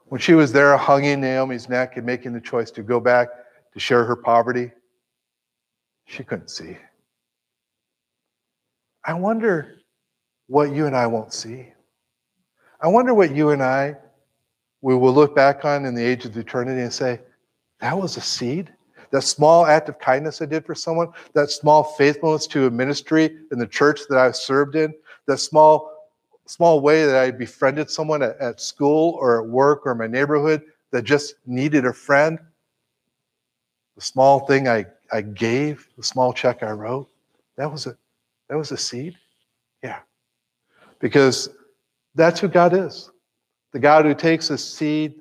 When 0.08 0.20
she 0.20 0.34
was 0.34 0.52
there 0.52 0.76
hugging 0.76 1.20
Naomi's 1.20 1.68
neck 1.68 1.96
and 1.96 2.06
making 2.06 2.32
the 2.32 2.40
choice 2.40 2.70
to 2.72 2.82
go 2.82 3.00
back 3.00 3.28
to 3.72 3.80
share 3.80 4.04
her 4.04 4.16
poverty, 4.16 4.70
she 6.06 6.22
couldn't 6.22 6.50
see. 6.50 6.76
I 9.04 9.14
wonder 9.14 9.78
what 10.46 10.72
you 10.72 10.86
and 10.86 10.96
I 10.96 11.06
won't 11.06 11.32
see. 11.32 11.72
I 12.80 12.88
wonder 12.88 13.14
what 13.14 13.34
you 13.34 13.50
and 13.50 13.62
I 13.62 13.96
we 14.82 14.94
will 14.94 15.12
look 15.12 15.34
back 15.34 15.64
on 15.64 15.84
in 15.84 15.94
the 15.94 16.04
age 16.04 16.24
of 16.26 16.36
eternity 16.36 16.80
and 16.80 16.92
say, 16.92 17.20
that 17.80 17.98
was 17.98 18.16
a 18.16 18.20
seed. 18.20 18.72
That 19.10 19.22
small 19.22 19.66
act 19.66 19.88
of 19.88 19.98
kindness 19.98 20.42
I 20.42 20.46
did 20.46 20.64
for 20.64 20.74
someone, 20.74 21.08
that 21.32 21.50
small 21.50 21.82
faithfulness 21.82 22.46
to 22.48 22.66
a 22.66 22.70
ministry 22.70 23.36
in 23.50 23.58
the 23.58 23.66
church 23.66 24.02
that 24.08 24.18
I 24.18 24.30
served 24.30 24.76
in, 24.76 24.94
that 25.26 25.38
small 25.38 25.95
small 26.46 26.80
way 26.80 27.04
that 27.04 27.16
I 27.16 27.30
befriended 27.30 27.90
someone 27.90 28.22
at, 28.22 28.38
at 28.38 28.60
school 28.60 29.16
or 29.20 29.42
at 29.42 29.48
work 29.48 29.86
or 29.86 29.94
my 29.94 30.06
neighborhood 30.06 30.62
that 30.92 31.02
just 31.02 31.34
needed 31.46 31.84
a 31.84 31.92
friend, 31.92 32.38
the 33.96 34.00
small 34.00 34.40
thing 34.46 34.68
I, 34.68 34.86
I 35.12 35.22
gave, 35.22 35.88
the 35.96 36.02
small 36.02 36.32
check 36.32 36.62
I 36.62 36.70
wrote, 36.70 37.08
that 37.56 37.70
was 37.70 37.86
a 37.86 37.96
that 38.48 38.56
was 38.56 38.70
a 38.72 38.76
seed. 38.76 39.16
Yeah. 39.82 39.98
Because 41.00 41.48
that's 42.14 42.40
who 42.40 42.48
God 42.48 42.74
is. 42.74 43.10
The 43.72 43.78
God 43.78 44.04
who 44.04 44.14
takes 44.14 44.50
a 44.50 44.58
seed, 44.58 45.14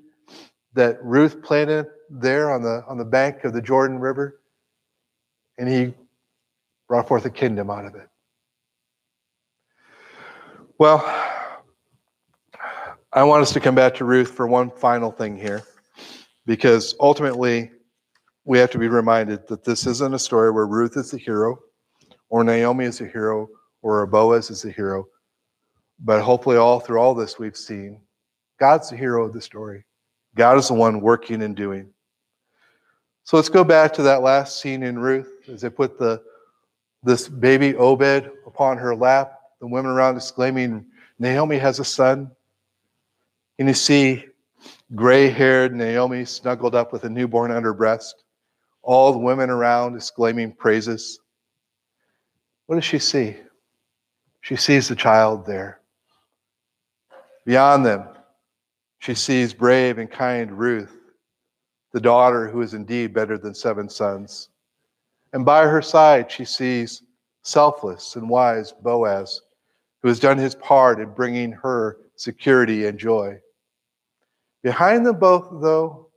that 0.73 1.03
Ruth 1.03 1.41
planted 1.41 1.87
there 2.09 2.51
on 2.51 2.61
the, 2.61 2.83
on 2.87 2.97
the 2.97 3.05
bank 3.05 3.45
of 3.45 3.53
the 3.53 3.61
Jordan 3.61 3.97
River, 3.97 4.41
and 5.57 5.67
he 5.67 5.93
brought 6.87 7.07
forth 7.07 7.25
a 7.25 7.29
kingdom 7.29 7.69
out 7.69 7.85
of 7.85 7.95
it. 7.95 8.07
Well, 10.77 11.05
I 13.13 13.23
want 13.23 13.41
us 13.41 13.53
to 13.53 13.61
come 13.61 13.75
back 13.75 13.95
to 13.95 14.03
Ruth 14.03 14.31
for 14.31 14.45
one 14.45 14.69
final 14.69 15.09
thing 15.09 15.37
here, 15.37 15.63
because 16.45 16.95
ultimately 16.99 17.71
we 18.43 18.57
have 18.59 18.71
to 18.71 18.77
be 18.77 18.89
reminded 18.89 19.47
that 19.47 19.63
this 19.63 19.87
isn't 19.87 20.13
a 20.13 20.19
story 20.19 20.51
where 20.51 20.67
Ruth 20.67 20.97
is 20.97 21.11
the 21.11 21.17
hero, 21.17 21.57
or 22.27 22.43
Naomi 22.43 22.83
is 22.83 22.99
a 22.99 23.07
hero, 23.07 23.47
or 23.83 24.05
Boaz 24.05 24.49
is 24.49 24.65
a 24.65 24.69
hero. 24.69 25.07
But 25.99 26.21
hopefully, 26.21 26.57
all 26.57 26.81
through 26.81 26.99
all 26.99 27.15
this, 27.15 27.39
we've 27.39 27.55
seen 27.55 28.01
God's 28.59 28.89
the 28.89 28.97
hero 28.97 29.23
of 29.23 29.31
the 29.31 29.39
story. 29.39 29.85
God 30.35 30.57
is 30.57 30.67
the 30.67 30.73
one 30.73 30.99
working 30.99 31.41
and 31.43 31.55
doing. 31.55 31.89
So 33.23 33.37
let's 33.37 33.47
go 33.47 33.63
back 33.63 33.93
to 33.93 34.03
that 34.03 34.23
last 34.23 34.59
scene 34.59 34.83
in 34.83 34.99
Ruth 34.99 35.31
as 35.47 35.61
they 35.61 35.69
put 35.69 35.97
the 35.97 36.21
this 37.01 37.29
baby 37.29 37.75
Obed 37.75 38.29
upon 38.45 38.77
her 38.77 38.93
lap. 38.93 39.34
The 39.65 39.71
women 39.71 39.89
around 39.89 40.15
exclaiming, 40.15 40.85
Naomi 41.17 41.57
has 41.57 41.79
a 41.79 41.83
son. 41.83 42.29
And 43.57 43.67
you 43.67 43.73
see 43.73 44.23
gray 44.93 45.27
haired 45.27 45.73
Naomi 45.73 46.23
snuggled 46.25 46.75
up 46.75 46.93
with 46.93 47.03
a 47.03 47.09
newborn 47.09 47.49
on 47.49 47.63
her 47.63 47.73
breast. 47.73 48.25
All 48.83 49.11
the 49.11 49.17
women 49.17 49.49
around 49.49 49.95
exclaiming 49.95 50.51
praises. 50.51 51.19
What 52.67 52.75
does 52.75 52.85
she 52.85 52.99
see? 52.99 53.37
She 54.41 54.55
sees 54.55 54.87
the 54.87 54.95
child 54.95 55.47
there. 55.47 55.81
Beyond 57.43 57.87
them, 57.87 58.07
she 58.99 59.15
sees 59.15 59.51
brave 59.51 59.97
and 59.97 60.11
kind 60.11 60.51
Ruth, 60.51 60.95
the 61.91 61.99
daughter 61.99 62.47
who 62.47 62.61
is 62.61 62.75
indeed 62.75 63.15
better 63.15 63.39
than 63.39 63.55
seven 63.55 63.89
sons. 63.89 64.49
And 65.33 65.43
by 65.43 65.63
her 65.63 65.81
side, 65.81 66.31
she 66.31 66.45
sees 66.45 67.01
selfless 67.41 68.15
and 68.15 68.29
wise 68.29 68.71
Boaz, 68.71 69.41
who 70.05 70.09
has 70.09 70.19
done 70.19 70.37
his 70.37 70.53
part 70.53 70.99
in 70.99 71.09
bringing 71.09 71.51
her 71.51 71.97
security 72.15 72.85
and 72.85 72.99
joy. 72.99 73.39
Behind 74.61 75.03
them 75.03 75.17
both, 75.17 75.47
though, 75.63 76.09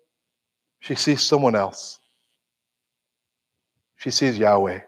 she 0.80 0.94
sees 0.94 1.22
someone 1.22 1.54
else. 1.54 1.98
She 3.96 4.10
sees 4.10 4.36
Yahweh, 4.36 4.80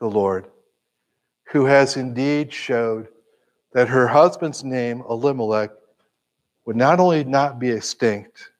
the 0.00 0.06
Lord, 0.06 0.48
who 1.44 1.64
has 1.64 1.96
indeed 1.96 2.52
showed 2.52 3.08
that 3.72 3.88
her 3.88 4.06
husband's 4.06 4.62
name, 4.62 5.02
Elimelech, 5.08 5.70
would 6.66 6.76
not 6.76 7.00
only 7.00 7.24
not 7.24 7.58
be 7.58 7.70
extinct, 7.70 8.50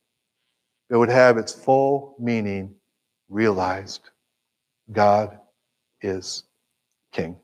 it 0.88 0.96
would 0.96 1.10
have 1.10 1.36
its 1.36 1.52
full 1.52 2.16
meaning 2.18 2.74
realized. 3.28 4.08
God 4.90 5.38
is 6.00 6.44
King. 7.12 7.36